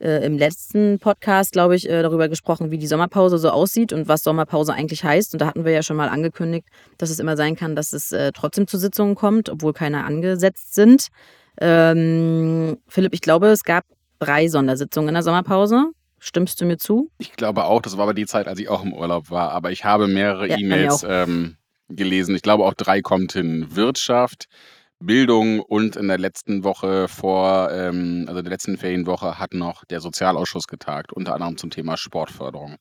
äh, 0.00 0.24
im 0.24 0.38
letzten 0.38 0.98
Podcast, 0.98 1.52
glaube 1.52 1.76
ich, 1.76 1.88
äh, 1.88 2.02
darüber 2.02 2.28
gesprochen, 2.28 2.70
wie 2.70 2.78
die 2.78 2.86
Sommerpause 2.86 3.38
so 3.38 3.50
aussieht 3.50 3.92
und 3.92 4.08
was 4.08 4.22
Sommerpause 4.22 4.72
eigentlich 4.72 5.04
heißt. 5.04 5.34
Und 5.34 5.40
da 5.40 5.46
hatten 5.46 5.64
wir 5.64 5.72
ja 5.72 5.82
schon 5.82 5.96
mal 5.96 6.08
angekündigt, 6.08 6.68
dass 6.98 7.10
es 7.10 7.18
immer 7.18 7.36
sein 7.36 7.56
kann, 7.56 7.76
dass 7.76 7.92
es 7.92 8.14
trotzdem 8.34 8.66
zu 8.66 8.78
Sitzungen 8.78 9.14
kommt, 9.14 9.48
obwohl 9.48 9.72
keine 9.72 10.04
angesetzt 10.04 10.74
sind. 10.74 11.08
Ähm, 11.60 12.78
Philipp, 12.88 13.14
ich 13.14 13.20
glaube, 13.20 13.48
es 13.48 13.62
gab 13.62 13.84
drei 14.18 14.48
Sondersitzungen 14.48 15.08
in 15.08 15.14
der 15.14 15.22
Sommerpause. 15.22 15.90
Stimmst 16.18 16.60
du 16.60 16.64
mir 16.64 16.78
zu? 16.78 17.10
Ich 17.18 17.32
glaube 17.32 17.64
auch, 17.64 17.82
das 17.82 17.96
war 17.96 18.04
aber 18.04 18.14
die 18.14 18.26
Zeit, 18.26 18.48
als 18.48 18.58
ich 18.58 18.68
auch 18.68 18.82
im 18.82 18.94
Urlaub 18.94 19.30
war. 19.30 19.52
Aber 19.52 19.70
ich 19.70 19.84
habe 19.84 20.08
mehrere 20.08 20.48
ja, 20.48 20.56
E-Mails 20.56 21.04
ähm, 21.06 21.56
gelesen. 21.88 22.34
Ich 22.34 22.42
glaube 22.42 22.64
auch 22.64 22.74
drei 22.74 23.02
kommt 23.02 23.34
hin. 23.34 23.66
Wirtschaft, 23.70 24.46
Bildung 25.06 25.60
und 25.60 25.96
in 25.96 26.08
der 26.08 26.18
letzten 26.18 26.64
Woche 26.64 27.08
vor, 27.08 27.70
ähm, 27.72 28.24
also 28.28 28.42
der 28.42 28.50
letzten 28.50 28.76
Ferienwoche 28.76 29.38
hat 29.38 29.54
noch 29.54 29.84
der 29.84 30.00
Sozialausschuss 30.00 30.66
getagt, 30.66 31.12
unter 31.12 31.34
anderem 31.34 31.56
zum 31.56 31.70
Thema 31.70 31.96
Sportförderung. 31.96 32.76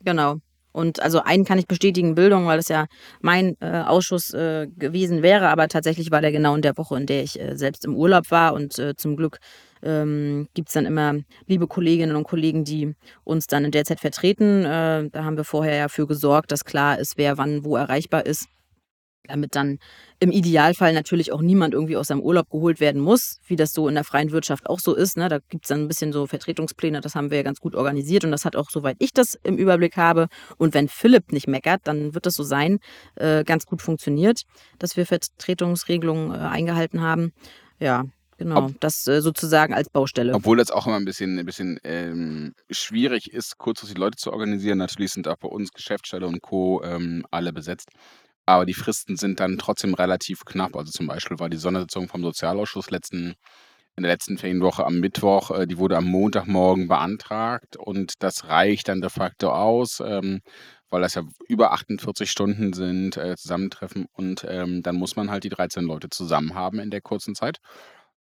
Genau. 0.00 0.36
Und 0.72 1.00
also 1.00 1.22
einen 1.22 1.46
kann 1.46 1.58
ich 1.58 1.66
bestätigen, 1.66 2.14
Bildung, 2.14 2.46
weil 2.46 2.58
es 2.58 2.68
ja 2.68 2.84
mein 3.22 3.56
äh, 3.60 3.80
Ausschuss 3.80 4.34
äh, 4.34 4.66
gewesen 4.76 5.22
wäre, 5.22 5.48
aber 5.48 5.68
tatsächlich 5.68 6.10
war 6.10 6.20
der 6.20 6.32
genau 6.32 6.54
in 6.54 6.60
der 6.60 6.76
Woche, 6.76 6.98
in 6.98 7.06
der 7.06 7.22
ich 7.22 7.40
äh, 7.40 7.56
selbst 7.56 7.86
im 7.86 7.96
Urlaub 7.96 8.30
war 8.30 8.52
und 8.52 8.78
äh, 8.78 8.94
zum 8.94 9.16
Glück 9.16 9.38
ähm, 9.82 10.48
gibt 10.52 10.68
es 10.68 10.74
dann 10.74 10.84
immer 10.84 11.14
liebe 11.46 11.66
Kolleginnen 11.66 12.14
und 12.14 12.24
Kollegen, 12.24 12.64
die 12.64 12.94
uns 13.24 13.46
dann 13.46 13.64
in 13.64 13.70
der 13.70 13.86
Zeit 13.86 14.00
vertreten. 14.00 14.66
Äh, 14.66 15.08
da 15.08 15.24
haben 15.24 15.38
wir 15.38 15.44
vorher 15.44 15.76
ja 15.76 15.88
für 15.88 16.06
gesorgt, 16.06 16.52
dass 16.52 16.66
klar 16.66 16.98
ist, 16.98 17.16
wer 17.16 17.38
wann 17.38 17.64
wo 17.64 17.76
erreichbar 17.76 18.26
ist 18.26 18.46
damit 19.28 19.54
dann 19.54 19.78
im 20.18 20.30
Idealfall 20.30 20.92
natürlich 20.92 21.32
auch 21.32 21.40
niemand 21.40 21.74
irgendwie 21.74 21.96
aus 21.96 22.08
seinem 22.08 22.20
Urlaub 22.20 22.50
geholt 22.50 22.80
werden 22.80 23.00
muss, 23.00 23.40
wie 23.46 23.56
das 23.56 23.72
so 23.72 23.88
in 23.88 23.94
der 23.94 24.04
freien 24.04 24.32
Wirtschaft 24.32 24.66
auch 24.66 24.80
so 24.80 24.94
ist. 24.94 25.16
Ne? 25.16 25.28
Da 25.28 25.38
gibt 25.48 25.64
es 25.64 25.68
dann 25.68 25.82
ein 25.82 25.88
bisschen 25.88 26.12
so 26.12 26.26
Vertretungspläne, 26.26 27.00
das 27.00 27.14
haben 27.14 27.30
wir 27.30 27.38
ja 27.38 27.42
ganz 27.42 27.60
gut 27.60 27.74
organisiert 27.74 28.24
und 28.24 28.30
das 28.30 28.44
hat 28.44 28.56
auch, 28.56 28.70
soweit 28.70 28.96
ich 28.98 29.12
das 29.12 29.38
im 29.42 29.56
Überblick 29.56 29.96
habe, 29.96 30.28
und 30.56 30.74
wenn 30.74 30.88
Philipp 30.88 31.32
nicht 31.32 31.48
meckert, 31.48 31.82
dann 31.84 32.14
wird 32.14 32.26
das 32.26 32.34
so 32.34 32.42
sein, 32.42 32.78
äh, 33.16 33.44
ganz 33.44 33.66
gut 33.66 33.82
funktioniert, 33.82 34.42
dass 34.78 34.96
wir 34.96 35.06
Vertretungsregelungen 35.06 36.32
äh, 36.32 36.38
eingehalten 36.38 37.02
haben. 37.02 37.32
Ja, 37.78 38.04
Genau, 38.38 38.66
Ob, 38.66 38.80
das 38.80 39.06
äh, 39.08 39.22
sozusagen 39.22 39.72
als 39.72 39.88
Baustelle. 39.88 40.34
Obwohl 40.34 40.58
das 40.58 40.70
auch 40.70 40.86
immer 40.86 40.96
ein 40.96 41.06
bisschen, 41.06 41.38
ein 41.38 41.46
bisschen 41.46 41.78
ähm, 41.84 42.54
schwierig 42.70 43.32
ist, 43.32 43.56
kurzfristig 43.56 43.96
Leute 43.96 44.18
zu 44.18 44.30
organisieren. 44.30 44.78
Natürlich 44.78 45.12
sind 45.12 45.26
auch 45.26 45.38
bei 45.38 45.48
uns 45.48 45.72
Geschäftsstelle 45.72 46.26
und 46.26 46.42
Co. 46.42 46.82
Ähm, 46.84 47.24
alle 47.30 47.52
besetzt. 47.52 47.88
Aber 48.46 48.64
die 48.64 48.74
Fristen 48.74 49.16
sind 49.16 49.40
dann 49.40 49.58
trotzdem 49.58 49.94
relativ 49.94 50.44
knapp. 50.44 50.76
Also 50.76 50.92
zum 50.92 51.08
Beispiel 51.08 51.38
war 51.40 51.48
die 51.50 51.56
Sondersitzung 51.56 52.08
vom 52.08 52.22
Sozialausschuss 52.22 52.90
letzten, 52.90 53.34
in 53.96 54.04
der 54.04 54.12
letzten 54.12 54.38
Ferienwoche 54.38 54.86
am 54.86 55.00
Mittwoch, 55.00 55.50
äh, 55.50 55.66
die 55.66 55.78
wurde 55.78 55.96
am 55.96 56.06
Montagmorgen 56.06 56.86
beantragt 56.88 57.76
und 57.76 58.14
das 58.20 58.48
reicht 58.48 58.88
dann 58.88 59.00
de 59.00 59.10
facto 59.10 59.50
aus, 59.50 60.00
ähm, 60.04 60.42
weil 60.90 61.02
das 61.02 61.14
ja 61.14 61.22
über 61.48 61.72
48 61.72 62.30
Stunden 62.30 62.72
sind, 62.72 63.16
äh, 63.16 63.36
Zusammentreffen 63.36 64.06
und 64.12 64.46
ähm, 64.48 64.82
dann 64.82 64.96
muss 64.96 65.16
man 65.16 65.30
halt 65.30 65.44
die 65.44 65.48
13 65.48 65.84
Leute 65.84 66.08
zusammen 66.10 66.54
haben 66.54 66.78
in 66.78 66.90
der 66.90 67.00
kurzen 67.00 67.34
Zeit. 67.34 67.58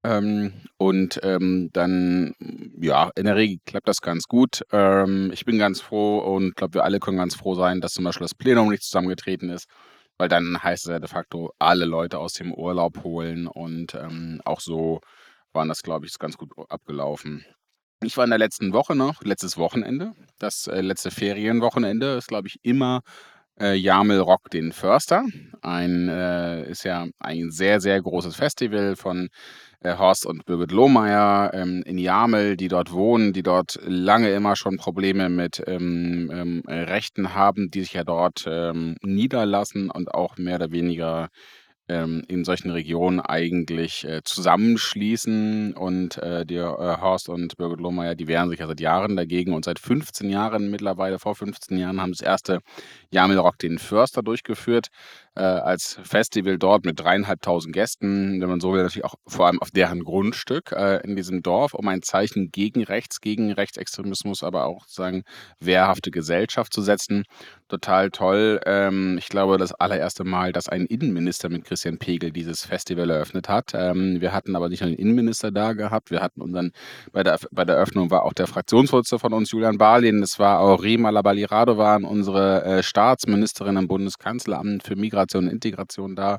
Ähm, 0.05 0.53
und 0.79 1.21
ähm, 1.23 1.71
dann, 1.73 2.35
ja, 2.81 3.11
in 3.17 3.25
der 3.27 3.37
Regel 3.37 3.59
klappt 3.67 3.89
das 3.89 4.01
ganz 4.03 4.25
gut. 4.25 4.63
Ähm, 4.73 5.31
ich 5.33 5.45
bin 5.47 5.59
ganz 5.59 5.81
froh 5.81 6.19
und 6.19 6.57
glaube, 6.57 6.75
wir 6.75 6.85
alle 6.85 7.01
können 7.01 7.17
ganz 7.19 7.35
froh 7.37 7.55
sein, 7.55 7.81
dass 7.81 7.95
zum 7.95 8.05
Beispiel 8.05 8.25
das 8.27 8.35
Plenum 8.35 8.69
nicht 8.71 8.83
zusammengetreten 8.85 9.51
ist 9.51 9.67
weil 10.19 10.29
dann 10.29 10.63
heißt 10.63 10.87
es 10.87 10.91
ja 10.91 10.99
de 10.99 11.09
facto 11.09 11.53
alle 11.59 11.85
Leute 11.85 12.19
aus 12.19 12.35
dem 12.35 12.53
Urlaub 12.53 13.03
holen 13.05 13.47
und 13.47 13.95
ähm, 13.95 14.41
auch 14.45 14.61
so 14.61 15.01
waren 15.53 15.69
das, 15.69 15.83
glaube 15.83 16.07
ich, 16.07 16.19
ganz 16.19 16.37
gut 16.37 16.53
abgelaufen. 16.69 17.45
Ich 18.03 18.17
war 18.17 18.25
in 18.25 18.31
der 18.31 18.39
letzten 18.39 18.73
Woche 18.73 18.95
noch, 18.95 19.23
letztes 19.23 19.57
Wochenende, 19.57 20.13
das 20.39 20.67
äh, 20.67 20.81
letzte 20.81 21.11
Ferienwochenende 21.11 22.15
ist, 22.17 22.29
glaube 22.29 22.49
ich, 22.49 22.59
immer 22.63 23.03
äh, 23.61 23.75
Jamel 23.75 24.21
Rock 24.21 24.51
den 24.51 24.73
Förster. 24.73 25.25
Ein 25.63 26.09
äh, 26.09 26.69
ist 26.69 26.85
ja 26.85 27.07
ein 27.19 27.51
sehr, 27.51 27.81
sehr 27.81 28.01
großes 28.01 28.37
Festival 28.37 28.97
von 28.97 29.29
äh, 29.81 29.97
Horst 29.97 30.27
und 30.27 30.45
Birgit 30.47 30.73
Lohmeier 30.73 31.53
ähm, 31.55 31.83
in 31.87 31.99
Jamel, 31.99 32.57
die 32.57 32.69
dort 32.69 32.93
wohnen, 32.93 33.33
die 33.33 33.43
dort 33.43 33.79
lange 33.85 34.31
immer 34.31 34.57
schon 34.57 34.77
Probleme 34.77 35.29
mit 35.29 35.63
ähm, 35.67 36.31
ähm, 36.33 36.63
Rechten 36.67 37.35
haben, 37.35 37.71
die 37.71 37.81
sich 37.81 37.93
ja 37.93 38.05
dort 38.05 38.45
ähm, 38.49 38.97
niederlassen 39.03 39.91
und 39.91 40.13
auch 40.13 40.37
mehr 40.37 40.57
oder 40.57 40.73
weniger 40.73 41.29
ähm, 41.89 42.25
in 42.29 42.45
solchen 42.45 42.71
Regionen 42.71 43.21
eigentlich 43.21 44.05
äh, 44.05 44.23
zusammenschließen. 44.25 45.75
Und 45.75 46.19
äh, 46.19 46.47
die 46.47 46.57
äh, 46.57 46.67
Horst 46.67 47.29
und 47.29 47.57
Birgit 47.57 47.81
Lohmeier, 47.81 48.15
die 48.15 48.29
wehren 48.29 48.49
sich 48.49 48.61
ja 48.61 48.67
seit 48.67 48.81
Jahren 48.81 49.17
dagegen. 49.17 49.53
Und 49.53 49.65
seit 49.65 49.79
15 49.79 50.31
Jahren 50.31 50.71
mittlerweile, 50.71 51.19
vor 51.19 51.35
15 51.35 51.79
Jahren, 51.79 52.01
haben 52.01 52.13
das 52.13 52.23
erste 52.23 52.61
Jamel 53.11 53.39
Rock 53.39 53.59
den 53.59 53.79
Förster 53.79 54.23
durchgeführt 54.23 54.89
äh, 55.37 55.43
als 55.43 55.99
Festival 56.03 56.59
dort 56.59 56.85
mit 56.85 57.01
dreieinhalbtausend 57.01 57.75
Gästen, 57.75 58.41
wenn 58.41 58.49
man 58.49 58.61
so 58.61 58.73
will, 58.73 58.83
natürlich 58.83 59.05
auch 59.05 59.17
vor 59.27 59.47
allem 59.47 59.61
auf 59.61 59.71
deren 59.71 60.05
Grundstück 60.05 60.73
äh, 60.73 61.01
in 61.05 61.17
diesem 61.17 61.43
Dorf, 61.43 61.75
um 61.75 61.89
ein 61.89 62.03
Zeichen 62.03 62.51
gegen 62.53 62.85
Rechts, 62.85 63.21
gegen 63.21 63.53
Rechtsextremismus, 63.53 64.45
aber 64.45 64.67
auch 64.67 64.83
sozusagen 64.83 65.25
wehrhafte 65.59 66.11
Gesellschaft 66.11 66.73
zu 66.73 66.83
setzen. 66.83 67.25
Total 67.69 68.11
toll. 68.11 68.61
Ähm, 68.65 69.19
ich 69.19 69.29
glaube, 69.29 69.59
das 69.59 69.73
allererste 69.73 70.23
Mal, 70.25 70.53
dass 70.53 70.69
ein 70.69 70.87
Innenminister 70.87 71.49
mit 71.49 71.65
Christian 71.65 71.99
Pegel 71.99 72.31
dieses 72.31 72.65
Festival 72.65 73.11
eröffnet 73.11 73.49
hat. 73.49 73.73
Ähm, 73.75 74.21
wir 74.21 74.33
hatten 74.33 74.55
aber 74.55 74.69
nicht 74.69 74.83
nur 74.83 74.91
den 74.91 74.99
Innenminister 74.99 75.51
da 75.51 75.73
gehabt, 75.73 76.11
wir 76.11 76.21
hatten 76.21 76.43
unseren, 76.43 76.71
bei 77.13 77.23
der, 77.25 77.39
bei 77.51 77.65
der 77.65 77.77
Eröffnung 77.77 78.11
war 78.11 78.23
auch 78.23 78.35
der 78.35 78.47
Fraktionsvorsitzende 78.47 79.21
von 79.21 79.33
uns, 79.33 79.51
Julian 79.51 79.79
Barlin, 79.79 80.23
es 80.23 80.39
war 80.39 80.61
auch 80.61 80.83
Rima 80.83 81.11
Labali 81.11 81.45
Radovan, 81.45 82.05
unsere 82.05 82.65
äh, 82.65 82.83
Staatsministerin 82.83 83.77
im 83.77 83.89
Bundeskanzleramt 83.89 84.85
für 84.85 84.95
Migration 84.95 85.24
Migration 85.25 85.45
und 85.45 85.53
Integration 85.53 86.17
da. 86.17 86.39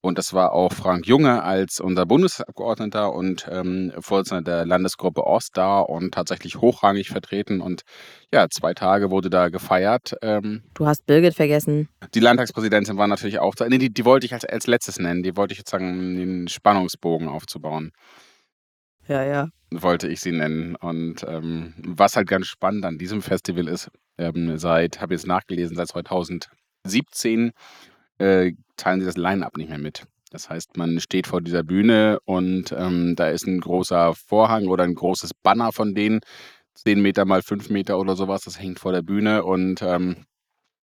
Und 0.00 0.18
das 0.18 0.34
war 0.34 0.52
auch 0.52 0.72
Frank 0.72 1.06
Junge 1.06 1.42
als 1.42 1.80
unser 1.80 2.04
Bundesabgeordneter 2.04 3.14
und 3.14 3.48
ähm, 3.50 3.90
Vorsitzender 4.00 4.42
der 4.42 4.66
Landesgruppe 4.66 5.24
Ost 5.24 5.56
da 5.56 5.80
und 5.80 6.12
tatsächlich 6.12 6.56
hochrangig 6.56 7.08
vertreten. 7.08 7.62
Und 7.62 7.82
ja, 8.30 8.46
zwei 8.50 8.74
Tage 8.74 9.10
wurde 9.10 9.30
da 9.30 9.48
gefeiert. 9.48 10.14
Ähm, 10.20 10.62
du 10.74 10.86
hast 10.86 11.06
Birgit 11.06 11.34
vergessen. 11.34 11.88
Die 12.14 12.20
Landtagspräsidentin 12.20 12.98
war 12.98 13.06
natürlich 13.06 13.38
auch 13.38 13.54
da. 13.54 13.66
Nee, 13.66 13.78
die, 13.78 13.94
die 13.94 14.04
wollte 14.04 14.26
ich 14.26 14.34
als, 14.34 14.44
als 14.44 14.66
letztes 14.66 14.98
nennen. 14.98 15.22
Die 15.22 15.38
wollte 15.38 15.52
ich 15.52 15.58
jetzt 15.58 15.70
sagen, 15.70 15.88
um 15.88 16.14
den 16.16 16.48
Spannungsbogen 16.48 17.28
aufzubauen. 17.28 17.90
Ja, 19.08 19.24
ja. 19.24 19.48
Wollte 19.70 20.08
ich 20.08 20.20
sie 20.20 20.32
nennen. 20.32 20.76
Und 20.76 21.24
ähm, 21.26 21.72
was 21.78 22.16
halt 22.16 22.28
ganz 22.28 22.46
spannend 22.46 22.84
an 22.84 22.98
diesem 22.98 23.22
Festival 23.22 23.68
ist, 23.68 23.90
ähm, 24.18 24.58
seit, 24.58 25.00
habe 25.00 25.14
ich 25.14 25.20
jetzt 25.20 25.26
nachgelesen, 25.26 25.76
seit 25.76 25.88
2017 25.88 27.52
äh, 28.18 28.52
teilen 28.76 29.00
sie 29.00 29.06
das 29.06 29.16
Line-up 29.16 29.56
nicht 29.56 29.68
mehr 29.68 29.78
mit. 29.78 30.06
Das 30.30 30.50
heißt, 30.50 30.76
man 30.76 30.98
steht 31.00 31.26
vor 31.28 31.40
dieser 31.40 31.62
Bühne 31.62 32.18
und 32.24 32.72
ähm, 32.76 33.14
da 33.16 33.28
ist 33.28 33.46
ein 33.46 33.60
großer 33.60 34.14
Vorhang 34.14 34.66
oder 34.66 34.84
ein 34.84 34.94
großes 34.94 35.32
Banner 35.42 35.72
von 35.72 35.94
denen, 35.94 36.20
10 36.74 37.00
Meter 37.00 37.24
mal 37.24 37.42
5 37.42 37.70
Meter 37.70 37.98
oder 38.00 38.16
sowas, 38.16 38.42
das 38.42 38.58
hängt 38.58 38.80
vor 38.80 38.92
der 38.92 39.02
Bühne 39.02 39.44
und, 39.44 39.80
ähm, 39.82 40.26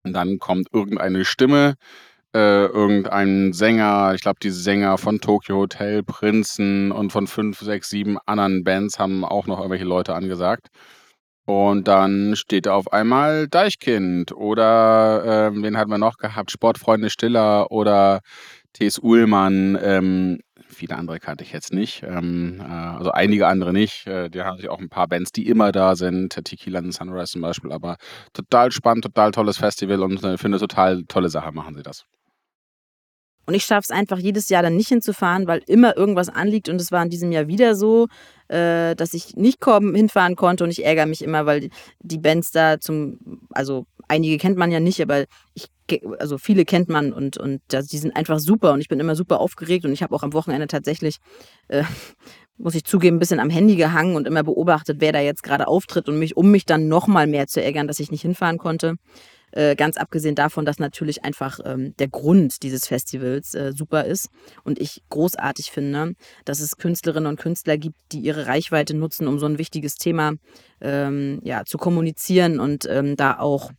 dann 0.04 0.38
kommt 0.38 0.68
irgendeine 0.72 1.24
Stimme, 1.24 1.74
äh, 2.34 2.66
irgendein 2.66 3.52
Sänger, 3.52 4.12
ich 4.14 4.22
glaube, 4.22 4.40
die 4.42 4.50
Sänger 4.50 4.98
von 4.98 5.20
Tokyo 5.20 5.56
Hotel, 5.58 6.02
Prinzen 6.02 6.92
und 6.92 7.10
von 7.12 7.26
5, 7.26 7.58
6, 7.60 7.88
7 7.88 8.18
anderen 8.26 8.64
Bands 8.64 8.98
haben 8.98 9.24
auch 9.24 9.46
noch 9.46 9.58
irgendwelche 9.58 9.84
Leute 9.84 10.14
angesagt. 10.14 10.68
Und 11.50 11.88
dann 11.88 12.36
steht 12.36 12.68
auf 12.68 12.92
einmal 12.92 13.48
Deichkind 13.48 14.30
oder 14.30 15.48
ähm, 15.48 15.64
wen 15.64 15.76
hatten 15.76 15.90
wir 15.90 15.98
noch 15.98 16.16
gehabt? 16.16 16.52
Sportfreunde 16.52 17.10
Stiller 17.10 17.72
oder 17.72 18.20
T.S. 18.72 19.00
Uhlmann. 19.02 19.76
Ähm, 19.82 20.38
viele 20.68 20.94
andere 20.94 21.18
kannte 21.18 21.42
ich 21.42 21.50
jetzt 21.52 21.72
nicht. 21.72 22.04
Ähm, 22.04 22.60
äh, 22.60 22.62
also 22.62 23.10
einige 23.10 23.48
andere 23.48 23.72
nicht. 23.72 24.06
Äh, 24.06 24.30
die 24.30 24.42
haben 24.42 24.58
sich 24.58 24.68
auch 24.68 24.78
ein 24.78 24.90
paar 24.90 25.08
Bands, 25.08 25.32
die 25.32 25.48
immer 25.48 25.72
da 25.72 25.96
sind. 25.96 26.32
Tequila 26.44 26.78
and 26.78 26.94
Sunrise 26.94 27.32
zum 27.32 27.40
Beispiel. 27.40 27.72
Aber 27.72 27.96
total 28.32 28.70
spannend, 28.70 29.02
total 29.02 29.32
tolles 29.32 29.58
Festival 29.58 30.04
und 30.04 30.20
ich 30.20 30.22
äh, 30.22 30.38
finde 30.38 30.60
total 30.60 31.02
tolle 31.08 31.30
Sache 31.30 31.50
machen 31.50 31.74
sie 31.74 31.82
das. 31.82 32.06
Und 33.50 33.56
ich 33.56 33.64
schaffe 33.64 33.86
es 33.86 33.90
einfach 33.90 34.18
jedes 34.18 34.48
Jahr 34.48 34.62
dann 34.62 34.76
nicht 34.76 34.86
hinzufahren, 34.86 35.48
weil 35.48 35.60
immer 35.66 35.96
irgendwas 35.96 36.28
anliegt. 36.28 36.68
Und 36.68 36.80
es 36.80 36.92
war 36.92 37.02
in 37.02 37.10
diesem 37.10 37.32
Jahr 37.32 37.48
wieder 37.48 37.74
so, 37.74 38.06
äh, 38.46 38.94
dass 38.94 39.12
ich 39.12 39.34
nicht 39.34 39.58
kommen, 39.58 39.92
hinfahren 39.92 40.36
konnte. 40.36 40.62
Und 40.62 40.70
ich 40.70 40.84
ärgere 40.84 41.06
mich 41.06 41.20
immer, 41.20 41.46
weil 41.46 41.68
die 41.98 42.18
Bands 42.18 42.52
da 42.52 42.78
zum, 42.78 43.18
also 43.50 43.86
einige 44.06 44.38
kennt 44.38 44.56
man 44.56 44.70
ja 44.70 44.78
nicht, 44.78 45.02
aber 45.02 45.24
ich, 45.54 45.66
also 46.20 46.38
viele 46.38 46.64
kennt 46.64 46.88
man 46.88 47.12
und, 47.12 47.38
und 47.38 47.60
die 47.72 47.98
sind 47.98 48.14
einfach 48.14 48.38
super. 48.38 48.72
Und 48.72 48.82
ich 48.82 48.88
bin 48.88 49.00
immer 49.00 49.16
super 49.16 49.40
aufgeregt. 49.40 49.84
Und 49.84 49.90
ich 49.90 50.04
habe 50.04 50.14
auch 50.14 50.22
am 50.22 50.32
Wochenende 50.32 50.68
tatsächlich, 50.68 51.16
äh, 51.66 51.82
muss 52.56 52.76
ich 52.76 52.84
zugeben, 52.84 53.16
ein 53.16 53.18
bisschen 53.18 53.40
am 53.40 53.50
Handy 53.50 53.74
gehangen 53.74 54.14
und 54.14 54.28
immer 54.28 54.44
beobachtet, 54.44 54.98
wer 55.00 55.10
da 55.10 55.18
jetzt 55.18 55.42
gerade 55.42 55.66
auftritt 55.66 56.08
und 56.08 56.20
mich, 56.20 56.36
um 56.36 56.52
mich 56.52 56.66
dann 56.66 56.86
nochmal 56.86 57.26
mehr 57.26 57.48
zu 57.48 57.60
ärgern, 57.60 57.88
dass 57.88 57.98
ich 57.98 58.12
nicht 58.12 58.22
hinfahren 58.22 58.58
konnte. 58.58 58.94
Äh, 59.52 59.74
ganz 59.76 59.96
abgesehen 59.96 60.34
davon, 60.34 60.64
dass 60.64 60.78
natürlich 60.78 61.24
einfach 61.24 61.58
ähm, 61.64 61.94
der 61.98 62.08
Grund 62.08 62.62
dieses 62.62 62.86
Festivals 62.86 63.54
äh, 63.54 63.72
super 63.72 64.04
ist 64.04 64.28
und 64.64 64.80
ich 64.80 65.02
großartig 65.10 65.70
finde, 65.70 66.14
dass 66.44 66.60
es 66.60 66.76
Künstlerinnen 66.76 67.28
und 67.28 67.40
Künstler 67.40 67.76
gibt, 67.76 67.96
die 68.12 68.20
ihre 68.20 68.46
Reichweite 68.46 68.94
nutzen, 68.94 69.26
um 69.26 69.38
so 69.38 69.46
ein 69.46 69.58
wichtiges 69.58 69.96
Thema 69.96 70.34
ähm, 70.80 71.40
ja, 71.42 71.64
zu 71.64 71.78
kommunizieren 71.78 72.60
und 72.60 72.86
ähm, 72.88 73.16
da 73.16 73.38
auch 73.38 73.72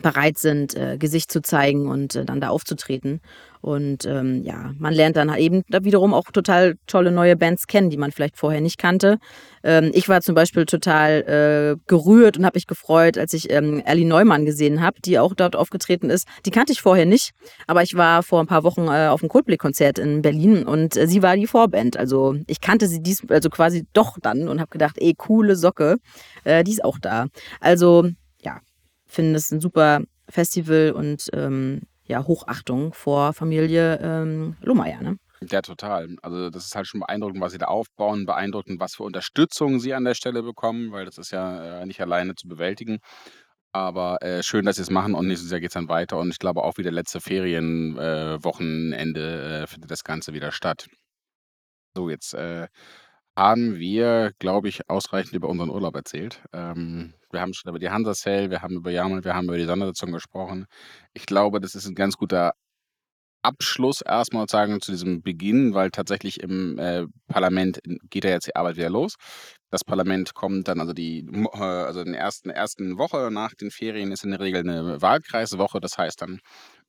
bereit 0.00 0.38
sind, 0.38 0.74
äh, 0.74 0.96
Gesicht 0.98 1.30
zu 1.30 1.42
zeigen 1.42 1.88
und 1.88 2.16
äh, 2.16 2.24
dann 2.24 2.40
da 2.40 2.48
aufzutreten. 2.48 3.20
Und 3.60 4.06
ähm, 4.06 4.42
ja, 4.42 4.72
man 4.78 4.92
lernt 4.92 5.16
dann 5.16 5.32
eben 5.36 5.62
da 5.68 5.84
wiederum 5.84 6.14
auch 6.14 6.32
total 6.32 6.74
tolle 6.88 7.12
neue 7.12 7.36
Bands 7.36 7.68
kennen, 7.68 7.90
die 7.90 7.96
man 7.96 8.10
vielleicht 8.10 8.36
vorher 8.36 8.60
nicht 8.60 8.76
kannte. 8.76 9.18
Ähm, 9.62 9.92
ich 9.94 10.08
war 10.08 10.20
zum 10.20 10.34
Beispiel 10.34 10.66
total 10.66 11.76
äh, 11.76 11.80
gerührt 11.86 12.36
und 12.36 12.44
habe 12.44 12.56
mich 12.56 12.66
gefreut, 12.66 13.18
als 13.18 13.32
ich 13.34 13.52
ähm, 13.52 13.80
Ellie 13.86 14.06
Neumann 14.06 14.44
gesehen 14.44 14.80
habe, 14.80 15.00
die 15.00 15.20
auch 15.20 15.34
dort 15.34 15.54
aufgetreten 15.54 16.10
ist. 16.10 16.26
Die 16.44 16.50
kannte 16.50 16.72
ich 16.72 16.82
vorher 16.82 17.06
nicht, 17.06 17.30
aber 17.68 17.84
ich 17.84 17.94
war 17.94 18.24
vor 18.24 18.40
ein 18.40 18.48
paar 18.48 18.64
Wochen 18.64 18.88
äh, 18.88 19.06
auf 19.06 19.22
einem 19.22 19.28
Coldplay-Konzert 19.28 20.00
in 20.00 20.22
Berlin 20.22 20.64
und 20.64 20.96
äh, 20.96 21.06
sie 21.06 21.22
war 21.22 21.36
die 21.36 21.46
Vorband. 21.46 21.96
Also 21.96 22.34
ich 22.48 22.60
kannte 22.60 22.88
sie 22.88 23.00
dies, 23.00 23.22
also 23.28 23.48
quasi 23.48 23.86
doch 23.92 24.18
dann 24.20 24.48
und 24.48 24.60
habe 24.60 24.70
gedacht, 24.70 24.96
ey, 24.98 25.14
coole 25.16 25.54
Socke, 25.54 25.98
äh, 26.42 26.64
die 26.64 26.72
ist 26.72 26.84
auch 26.84 26.98
da. 26.98 27.26
Also 27.60 28.08
finde 29.12 29.36
es 29.36 29.50
ein 29.50 29.60
super 29.60 30.02
Festival 30.28 30.92
und 30.92 31.28
ähm, 31.32 31.82
ja, 32.04 32.26
Hochachtung 32.26 32.92
vor 32.92 33.32
Familie 33.32 33.98
ähm, 34.02 34.56
Lohmeier. 34.60 35.00
Ne? 35.00 35.18
Ja, 35.50 35.62
total. 35.62 36.16
Also 36.22 36.50
das 36.50 36.66
ist 36.66 36.76
halt 36.76 36.86
schon 36.86 37.00
beeindruckend, 37.00 37.40
was 37.40 37.52
sie 37.52 37.58
da 37.58 37.66
aufbauen, 37.66 38.26
beeindruckend, 38.26 38.80
was 38.80 38.96
für 38.96 39.04
Unterstützung 39.04 39.80
sie 39.80 39.94
an 39.94 40.04
der 40.04 40.14
Stelle 40.14 40.42
bekommen, 40.42 40.92
weil 40.92 41.04
das 41.04 41.18
ist 41.18 41.32
ja 41.32 41.80
äh, 41.80 41.86
nicht 41.86 42.00
alleine 42.00 42.34
zu 42.34 42.48
bewältigen. 42.48 42.98
Aber 43.72 44.22
äh, 44.22 44.42
schön, 44.42 44.64
dass 44.66 44.76
sie 44.76 44.82
es 44.82 44.90
machen 44.90 45.14
und 45.14 45.26
nächstes 45.26 45.50
Jahr 45.50 45.60
geht 45.60 45.70
es 45.70 45.74
dann 45.74 45.88
weiter. 45.88 46.18
Und 46.18 46.30
ich 46.30 46.38
glaube 46.38 46.62
auch 46.62 46.76
wieder 46.76 46.90
letzte 46.90 47.20
Ferienwochenende 47.20 49.20
äh, 49.20 49.62
äh, 49.62 49.66
findet 49.66 49.90
das 49.90 50.04
Ganze 50.04 50.34
wieder 50.34 50.52
statt. 50.52 50.88
So, 51.94 52.10
jetzt 52.10 52.34
äh, 52.34 52.68
haben 53.36 53.78
wir, 53.78 54.32
glaube 54.38 54.68
ich, 54.68 54.88
ausreichend 54.90 55.34
über 55.34 55.48
unseren 55.48 55.70
Urlaub 55.70 55.96
erzählt. 55.96 56.42
Ähm, 56.52 57.14
wir 57.30 57.40
haben 57.40 57.54
schon 57.54 57.70
über 57.70 57.78
die 57.78 57.90
Hansa 57.90 58.14
Sale, 58.14 58.50
wir 58.50 58.62
haben 58.62 58.76
über 58.76 58.90
Jamal, 58.90 59.24
wir 59.24 59.34
haben 59.34 59.46
über 59.46 59.56
die 59.56 59.64
Sondersitzung 59.64 60.12
gesprochen. 60.12 60.66
Ich 61.14 61.26
glaube, 61.26 61.60
das 61.60 61.74
ist 61.74 61.86
ein 61.86 61.94
ganz 61.94 62.16
guter 62.16 62.52
Abschluss 63.42 64.02
erstmal 64.02 64.48
sagen 64.48 64.80
zu 64.80 64.92
diesem 64.92 65.22
Beginn, 65.22 65.74
weil 65.74 65.90
tatsächlich 65.90 66.40
im 66.40 66.78
äh, 66.78 67.06
Parlament 67.26 67.80
geht 68.08 68.24
ja 68.24 68.30
jetzt 68.30 68.46
die 68.46 68.56
Arbeit 68.56 68.76
wieder 68.76 68.90
los. 68.90 69.16
Das 69.70 69.84
Parlament 69.84 70.34
kommt 70.34 70.68
dann, 70.68 70.80
also 70.80 70.92
die, 70.92 71.26
äh, 71.54 71.58
also 71.58 72.00
in 72.02 72.12
der 72.12 72.20
ersten, 72.20 72.50
ersten 72.50 72.98
Woche 72.98 73.30
nach 73.32 73.54
den 73.54 73.70
Ferien 73.70 74.12
ist 74.12 74.24
in 74.24 74.30
der 74.30 74.40
Regel 74.40 74.60
eine 74.60 75.02
Wahlkreiswoche. 75.02 75.80
Das 75.80 75.98
heißt 75.98 76.22
dann 76.22 76.40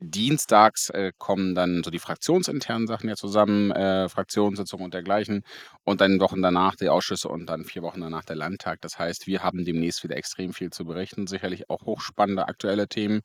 dienstags 0.04 0.89
äh, 0.89 1.12
kommen 1.18 1.56
dann 1.56 1.84
so 1.84 1.92
die 1.92 2.00
fraktionsinternen 2.00 2.88
Sachen 2.88 3.10
ja 3.10 3.16
zusammen, 3.16 3.72
äh, 3.72 4.10
Fraktionssitzungen 4.10 4.86
und 4.86 4.94
dergleichen. 4.94 5.44
Und 5.84 6.02
dann 6.02 6.20
Wochen 6.20 6.42
danach 6.42 6.76
die 6.76 6.89
Ausschüsse 6.89 7.30
und 7.30 7.46
dann 7.48 7.66
vier 7.66 7.82
Wochen 7.82 8.02
danach 8.02 8.24
der 8.26 8.36
Landtag. 8.36 8.82
Das 8.82 9.00
heißt, 9.00 9.28
wir 9.28 9.44
haben 9.44 9.66
demnächst 9.66 10.04
wieder 10.04 10.18
extrem 10.18 10.54
viel 10.54 10.70
zu 10.72 10.86
berichten. 10.86 11.28
Sicherlich 11.28 11.70
auch 11.70 11.82
hochspannende 11.86 12.48
aktuelle 12.48 12.88
Themen. 12.88 13.22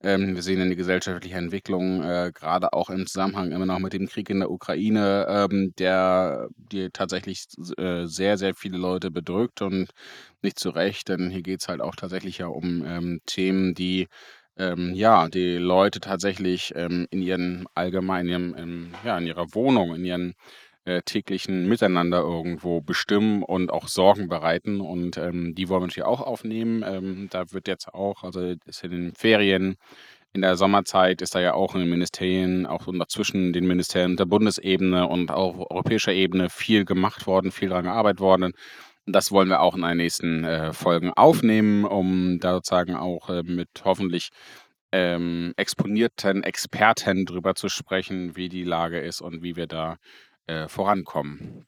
Ähm, 0.00 0.34
wir 0.36 0.42
sehen 0.42 0.60
in 0.60 0.70
die 0.70 0.76
gesellschaftliche 0.76 1.36
Entwicklung, 1.36 2.02
äh, 2.04 2.30
gerade 2.32 2.72
auch 2.72 2.88
im 2.88 3.06
Zusammenhang 3.06 3.50
immer 3.50 3.66
noch 3.66 3.80
mit 3.80 3.92
dem 3.92 4.06
Krieg 4.06 4.30
in 4.30 4.38
der 4.40 4.50
Ukraine, 4.50 5.26
ähm, 5.28 5.74
der 5.78 6.48
die 6.56 6.90
tatsächlich 6.92 7.46
äh, 7.78 8.06
sehr, 8.06 8.38
sehr 8.38 8.54
viele 8.54 8.78
Leute 8.78 9.10
bedrückt 9.10 9.60
und 9.60 9.90
nicht 10.42 10.58
zu 10.60 10.70
Recht, 10.70 11.08
denn 11.08 11.30
hier 11.30 11.42
geht 11.42 11.62
es 11.62 11.68
halt 11.68 11.80
auch 11.80 11.96
tatsächlich 11.96 12.38
ja 12.38 12.46
um 12.46 12.84
ähm, 12.86 13.20
Themen, 13.26 13.74
die 13.74 14.06
ähm, 14.58 14.94
ja, 14.94 15.28
die 15.28 15.56
Leute 15.56 16.00
tatsächlich 16.00 16.72
ähm, 16.76 17.06
in 17.10 17.22
ihren 17.22 17.66
allgemeinen, 17.74 18.54
in, 18.54 18.94
ja, 19.04 19.16
in 19.18 19.26
ihrer 19.26 19.54
Wohnung, 19.54 19.94
in 19.94 20.04
ihren 20.04 20.34
äh, 20.84 21.02
täglichen 21.02 21.68
Miteinander 21.68 22.20
irgendwo 22.20 22.80
bestimmen 22.80 23.42
und 23.42 23.70
auch 23.70 23.88
Sorgen 23.88 24.28
bereiten. 24.28 24.80
Und 24.80 25.16
ähm, 25.18 25.54
die 25.54 25.68
wollen 25.68 25.82
wir 25.82 25.86
natürlich 25.86 26.06
auch 26.06 26.20
aufnehmen. 26.20 26.82
Ähm, 26.86 27.28
da 27.30 27.52
wird 27.52 27.68
jetzt 27.68 27.88
auch, 27.92 28.24
also 28.24 28.54
ist 28.64 28.84
in 28.84 28.90
den 28.90 29.14
Ferien, 29.14 29.76
in 30.32 30.42
der 30.42 30.56
Sommerzeit 30.56 31.22
ist 31.22 31.34
da 31.34 31.40
ja 31.40 31.54
auch 31.54 31.74
in 31.74 31.80
den 31.80 31.90
Ministerien, 31.90 32.66
auch 32.66 32.86
zwischen 33.08 33.52
den 33.52 33.66
Ministerien 33.66 34.16
der 34.16 34.26
Bundesebene 34.26 35.06
und 35.08 35.30
auch 35.30 35.70
europäischer 35.70 36.12
Ebene 36.12 36.50
viel 36.50 36.84
gemacht 36.84 37.26
worden, 37.26 37.50
viel 37.50 37.70
daran 37.70 37.84
gearbeitet 37.84 38.20
worden. 38.20 38.52
Das 39.10 39.32
wollen 39.32 39.48
wir 39.48 39.60
auch 39.60 39.74
in 39.74 39.82
den 39.82 39.96
nächsten 39.96 40.44
äh, 40.44 40.72
Folgen 40.72 41.12
aufnehmen, 41.12 41.84
um 41.84 42.38
da 42.40 42.52
sozusagen 42.54 42.94
auch 42.94 43.30
äh, 43.30 43.42
mit 43.42 43.68
hoffentlich 43.84 44.30
ähm, 44.92 45.54
exponierten 45.56 46.42
Experten 46.42 47.24
drüber 47.26 47.54
zu 47.54 47.68
sprechen, 47.68 48.36
wie 48.36 48.48
die 48.48 48.64
Lage 48.64 49.00
ist 49.00 49.20
und 49.20 49.42
wie 49.42 49.56
wir 49.56 49.66
da 49.66 49.96
äh, 50.46 50.68
vorankommen. 50.68 51.66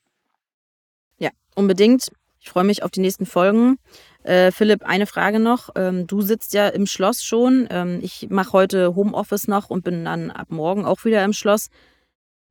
Ja, 1.19 1.31
unbedingt. 1.55 2.11
Ich 2.43 2.49
freue 2.49 2.65
mich 2.65 2.83
auf 2.83 2.91
die 2.91 3.01
nächsten 3.01 3.27
Folgen. 3.27 3.79
Äh, 4.23 4.51
Philipp, 4.51 4.83
eine 4.85 5.07
Frage 5.07 5.39
noch. 5.39 5.69
Ähm, 5.77 6.07
du 6.07 6.23
sitzt 6.23 6.55
ja 6.55 6.69
im 6.69 6.87
Schloss 6.87 7.23
schon. 7.23 7.69
Ähm, 7.71 8.01
ich 8.03 8.29
mache 8.31 8.53
heute 8.53 8.95
Homeoffice 8.95 9.47
noch 9.47 9.69
und 9.69 9.85
bin 9.85 10.05
dann 10.07 10.31
ab 10.31 10.51
morgen 10.51 10.87
auch 10.87 11.05
wieder 11.05 11.23
im 11.25 11.35
Schloss. 11.35 11.69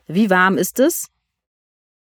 Wie 0.08 0.30
warm 0.30 0.58
ist 0.58 0.80
es? 0.80 1.08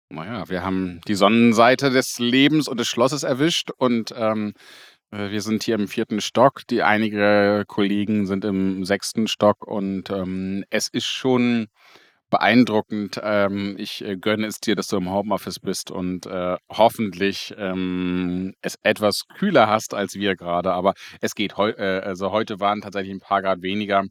Naja, 0.09 0.49
wir 0.49 0.63
haben 0.63 1.01
die 1.09 1.17
Sonnenseite 1.17 1.91
des 1.91 2.19
Lebens 2.21 2.69
und 2.69 2.79
des 2.79 2.87
Schlosses 2.87 3.25
erwischt 3.25 3.71
und 3.77 4.15
ähm, 4.17 4.55
äh, 5.11 5.31
wir 5.31 5.43
sind 5.43 5.65
hier 5.65 5.75
im 5.75 5.89
vierten 5.89 6.21
Stock. 6.21 6.63
Die 6.71 6.83
einige 6.83 7.65
Kollegen 7.67 8.27
sind 8.27 8.45
im 8.45 8.85
sechsten 8.85 9.27
Stock 9.27 9.67
und 9.67 10.11
ähm, 10.11 10.65
es 10.71 10.89
ist 10.89 11.07
schon 11.07 11.67
beeindruckend. 12.31 13.21
Ähm, 13.23 13.77
ich 13.79 14.05
äh, 14.05 14.17
gönne 14.17 14.47
es 14.47 14.61
dir, 14.61 14.77
dass 14.77 14.89
du 14.89 14.97
im 14.97 15.11
Homeoffice 15.11 15.59
bist 15.61 15.91
und 15.91 16.27
äh, 16.27 16.57
hoffentlich 16.71 17.55
ähm, 17.59 18.55
es 18.63 18.79
etwas 18.85 19.25
kühler 19.39 19.69
hast 19.69 19.93
als 19.95 20.15
wir 20.15 20.37
gerade. 20.37 20.73
Aber 20.73 20.95
es 21.21 21.35
geht 21.35 21.57
heu 21.57 21.71
äh, 21.71 22.01
also 22.01 22.31
heute 22.31 22.61
waren 22.61 22.81
tatsächlich 22.81 23.13
ein 23.15 23.21
paar 23.21 23.43
Grad 23.43 23.63
weniger. 23.63 24.05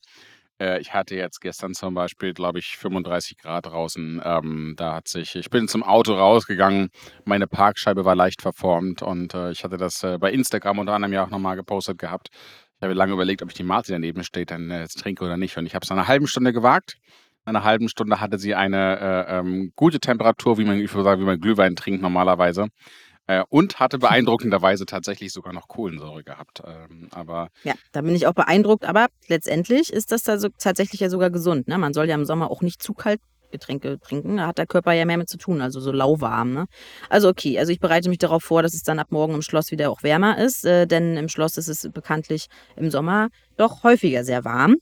Äh, 0.60 0.80
ich 0.80 0.94
hatte 0.94 1.16
jetzt 1.16 1.42
gestern 1.42 1.74
zum 1.74 1.94
Beispiel, 1.94 2.34
glaube 2.34 2.60
ich, 2.60 2.78
35 2.78 3.38
Grad 3.38 3.66
draußen. 3.66 4.22
Ähm, 4.24 4.74
da 4.78 4.96
hat 4.96 5.08
sich, 5.08 5.36
ich 5.36 5.50
bin 5.50 5.68
zum 5.68 5.84
Auto 5.84 6.14
rausgegangen, 6.14 6.90
meine 7.26 7.48
Parkscheibe 7.48 8.06
war 8.06 8.16
leicht 8.16 8.42
verformt 8.42 9.02
und 9.02 9.34
äh, 9.34 9.52
ich 9.52 9.64
hatte 9.64 9.78
das 9.78 10.04
äh, 10.04 10.18
bei 10.18 10.32
Instagram 10.32 10.80
unter 10.80 10.94
anderem 10.94 11.14
ja 11.14 11.26
auch 11.26 11.30
nochmal 11.30 11.56
gepostet 11.56 11.98
gehabt. 11.98 12.30
Ich 12.78 12.84
habe 12.84 12.94
lange 12.94 13.14
überlegt, 13.14 13.42
ob 13.42 13.50
ich 13.50 13.56
die 13.56 13.64
Marti 13.64 13.92
daneben 13.92 14.24
steht, 14.24 14.52
dann 14.52 14.70
äh, 14.72 14.82
jetzt 14.82 15.00
trinke 15.00 15.24
oder 15.24 15.38
nicht. 15.38 15.58
Und 15.58 15.66
ich 15.66 15.76
habe 15.76 15.84
es 15.84 15.90
nach 15.90 15.98
einer 15.98 16.08
halben 16.08 16.28
Stunde 16.28 16.54
gewagt 16.54 16.98
einer 17.46 17.64
halben 17.64 17.90
Stunde 17.90 18.20
hatte 18.20 18.38
sie 18.40 18.56
eine 18.56 19.00
äh, 19.00 19.38
ähm, 19.40 19.72
gute 19.76 20.00
Temperatur, 20.00 20.58
wie 20.58 20.66
man, 20.66 20.80
ich 20.80 20.94
würde 20.94 21.04
sagen, 21.04 21.22
wie 21.22 21.26
man 21.26 21.40
Glühwein 21.40 21.76
trinkt 21.76 22.02
normalerweise. 22.02 22.68
Äh, 23.28 23.44
und 23.50 23.80
hatte 23.80 23.98
beeindruckenderweise 24.00 24.86
tatsächlich 24.86 25.34
sogar 25.34 25.54
noch 25.54 25.68
Kohlensäure 25.68 26.24
gehabt. 26.24 26.62
Ähm, 26.66 27.10
aber 27.12 27.50
ja, 27.64 27.74
da 27.92 28.02
bin 28.02 28.16
ich 28.16 28.28
auch 28.28 28.34
beeindruckt. 28.34 28.86
Aber 28.86 29.08
letztendlich 29.28 29.92
ist 29.92 30.12
das 30.12 30.24
da 30.24 30.38
so, 30.38 30.50
tatsächlich 30.58 31.02
ja 31.02 31.10
sogar 31.10 31.30
gesund. 31.30 31.68
Ne? 31.68 31.78
Man 31.78 31.94
soll 31.94 32.08
ja 32.08 32.16
im 32.16 32.26
Sommer 32.26 32.52
auch 32.52 32.62
nicht 32.62 32.82
zu 32.82 32.94
kalt 32.94 33.20
Getränke 33.56 34.00
trinken. 34.00 34.38
Da 34.38 34.48
hat 34.48 34.58
der 34.58 34.68
Körper 34.68 34.94
ja 34.94 35.06
mehr 35.06 35.18
mit 35.18 35.30
zu 35.30 35.38
tun, 35.38 35.62
also 35.62 35.80
so 35.80 35.92
lauwarm. 35.92 36.54
Ne? 36.54 36.66
Also 37.10 37.30
okay, 37.30 37.58
also 37.58 37.72
ich 37.72 37.80
bereite 37.80 38.10
mich 38.10 38.18
darauf 38.18 38.44
vor, 38.44 38.62
dass 38.64 38.74
es 38.74 38.84
dann 38.84 39.00
ab 39.00 39.08
morgen 39.12 39.34
im 39.34 39.42
Schloss 39.42 39.72
wieder 39.72 39.90
auch 39.90 40.04
wärmer 40.04 40.38
ist, 40.38 40.66
äh, 40.66 40.86
denn 40.86 41.18
im 41.18 41.30
Schloss 41.30 41.58
ist 41.58 41.68
es 41.68 41.90
bekanntlich 41.92 42.48
im 42.76 42.92
Sommer 42.92 43.30
doch 43.58 43.84
häufiger 43.84 44.24
sehr 44.24 44.44
warm. 44.44 44.76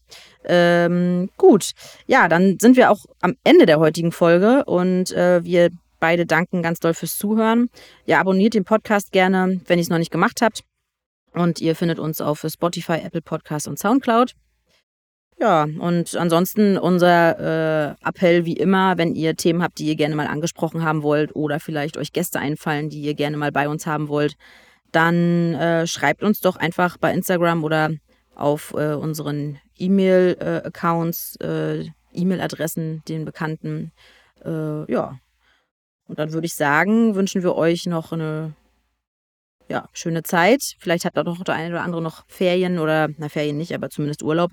Ähm, 0.46 1.30
gut, 1.38 1.72
ja, 2.08 2.28
dann 2.28 2.58
sind 2.60 2.76
wir 2.76 2.90
auch 2.90 3.06
am 3.22 3.36
Ende 3.44 3.66
der 3.66 3.80
heutigen 3.80 4.12
Folge 4.12 4.66
und 4.66 5.12
äh, 5.12 5.44
wir 5.44 5.70
beide 6.04 6.26
danken 6.26 6.62
ganz 6.62 6.82
doll 6.82 6.94
fürs 6.94 7.18
Zuhören. 7.18 7.70
Ja, 8.06 8.20
abonniert 8.20 8.56
den 8.56 8.66
Podcast 8.66 9.14
gerne, 9.14 9.62
wenn 9.68 9.80
ihr 9.80 9.84
es 9.84 9.90
noch 9.90 10.00
nicht 10.00 10.12
gemacht 10.12 10.42
habt. 10.42 10.66
Und 11.32 11.62
ihr 11.62 11.78
findet 11.78 11.98
uns 11.98 12.20
auf 12.20 12.46
Spotify, 12.46 13.00
Apple 13.02 13.22
Podcast 13.22 13.70
und 13.70 13.80
Soundcloud. 13.80 14.34
Ja, 15.40 15.64
und 15.64 16.14
ansonsten 16.18 16.78
unser 16.78 17.40
äh, 17.40 17.96
Appell 18.06 18.44
wie 18.44 18.58
immer, 18.58 18.98
wenn 18.98 19.16
ihr 19.16 19.38
Themen 19.38 19.64
habt, 19.64 19.80
die 19.80 19.86
ihr 19.86 19.96
gerne 19.96 20.14
mal 20.14 20.28
angesprochen 20.28 20.84
haben 20.84 21.04
wollt 21.04 21.34
oder 21.38 21.62
vielleicht 21.62 21.96
euch 21.96 22.12
Gäste 22.12 22.38
einfallen, 22.38 22.90
die 22.90 23.00
ihr 23.00 23.14
gerne 23.14 23.38
mal 23.38 23.54
bei 23.54 23.70
uns 23.70 23.88
haben 23.88 24.10
wollt, 24.10 24.36
dann 24.92 25.54
äh, 25.54 25.88
schreibt 25.88 26.22
uns 26.22 26.42
doch 26.42 26.58
einfach 26.58 26.98
bei 26.98 27.14
Instagram 27.14 27.64
oder 27.64 27.92
auf 28.36 28.74
äh, 28.74 28.94
unseren 28.96 29.58
E-Mail-Accounts, 29.78 31.38
äh, 31.38 31.86
E-Mail-Adressen, 32.12 33.04
den 33.08 33.24
Bekannten. 33.24 33.94
Äh, 34.44 34.92
ja. 34.92 35.18
Und 36.14 36.20
dann 36.20 36.32
würde 36.32 36.46
ich 36.46 36.54
sagen, 36.54 37.16
wünschen 37.16 37.42
wir 37.42 37.56
euch 37.56 37.88
noch 37.88 38.12
eine 38.12 38.54
ja, 39.68 39.90
schöne 39.94 40.22
Zeit. 40.22 40.76
Vielleicht 40.78 41.06
hat 41.06 41.18
da 41.18 41.24
doch 41.24 41.44
der 41.44 41.56
eine 41.56 41.74
oder 41.74 41.82
andere 41.82 42.04
noch 42.04 42.24
Ferien 42.28 42.78
oder, 42.78 43.10
na, 43.18 43.30
Ferien 43.30 43.58
nicht, 43.58 43.74
aber 43.74 43.90
zumindest 43.90 44.22
Urlaub. 44.22 44.52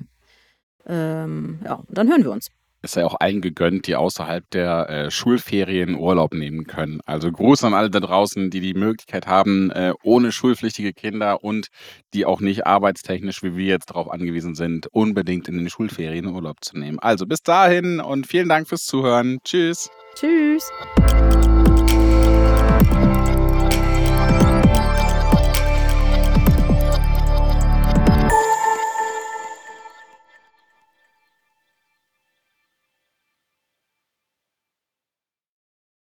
Ähm, 0.87 1.61
ja, 1.63 1.83
dann 1.91 2.09
hören 2.09 2.25
wir 2.25 2.31
uns. 2.31 2.49
Ist 2.81 2.97
ja 2.97 3.05
auch 3.05 3.17
allen 3.21 3.43
gegönnt, 3.43 3.89
die 3.89 3.95
außerhalb 3.95 4.49
der 4.53 4.89
äh, 4.89 5.11
Schulferien 5.11 5.97
Urlaub 5.97 6.33
nehmen 6.33 6.67
können. 6.67 7.03
Also 7.05 7.31
Gruß 7.31 7.65
an 7.65 7.75
alle 7.75 7.91
da 7.91 8.01
draußen, 8.01 8.49
die 8.49 8.61
die 8.61 8.73
Möglichkeit 8.73 9.27
haben, 9.27 9.71
äh, 9.71 9.93
ohne 10.03 10.33
schulpflichtige 10.33 10.95
Kinder 10.95 11.45
und 11.45 11.67
die 12.15 12.25
auch 12.25 12.41
nicht 12.41 12.67
arbeitstechnisch, 12.67 13.43
wie 13.43 13.55
wir 13.55 13.67
jetzt 13.67 13.91
darauf 13.91 14.11
angewiesen 14.11 14.55
sind, 14.55 14.87
unbedingt 14.87 15.47
in 15.47 15.59
den 15.59 15.69
Schulferien 15.69 16.27
Urlaub 16.27 16.65
zu 16.65 16.79
nehmen. 16.79 16.99
Also 17.01 17.27
bis 17.27 17.43
dahin 17.43 18.01
und 18.01 18.27
vielen 18.27 18.49
Dank 18.49 18.67
fürs 18.67 18.87
Zuhören. 18.87 19.41
Tschüss. 19.45 19.91
Tschüss. 20.21 20.71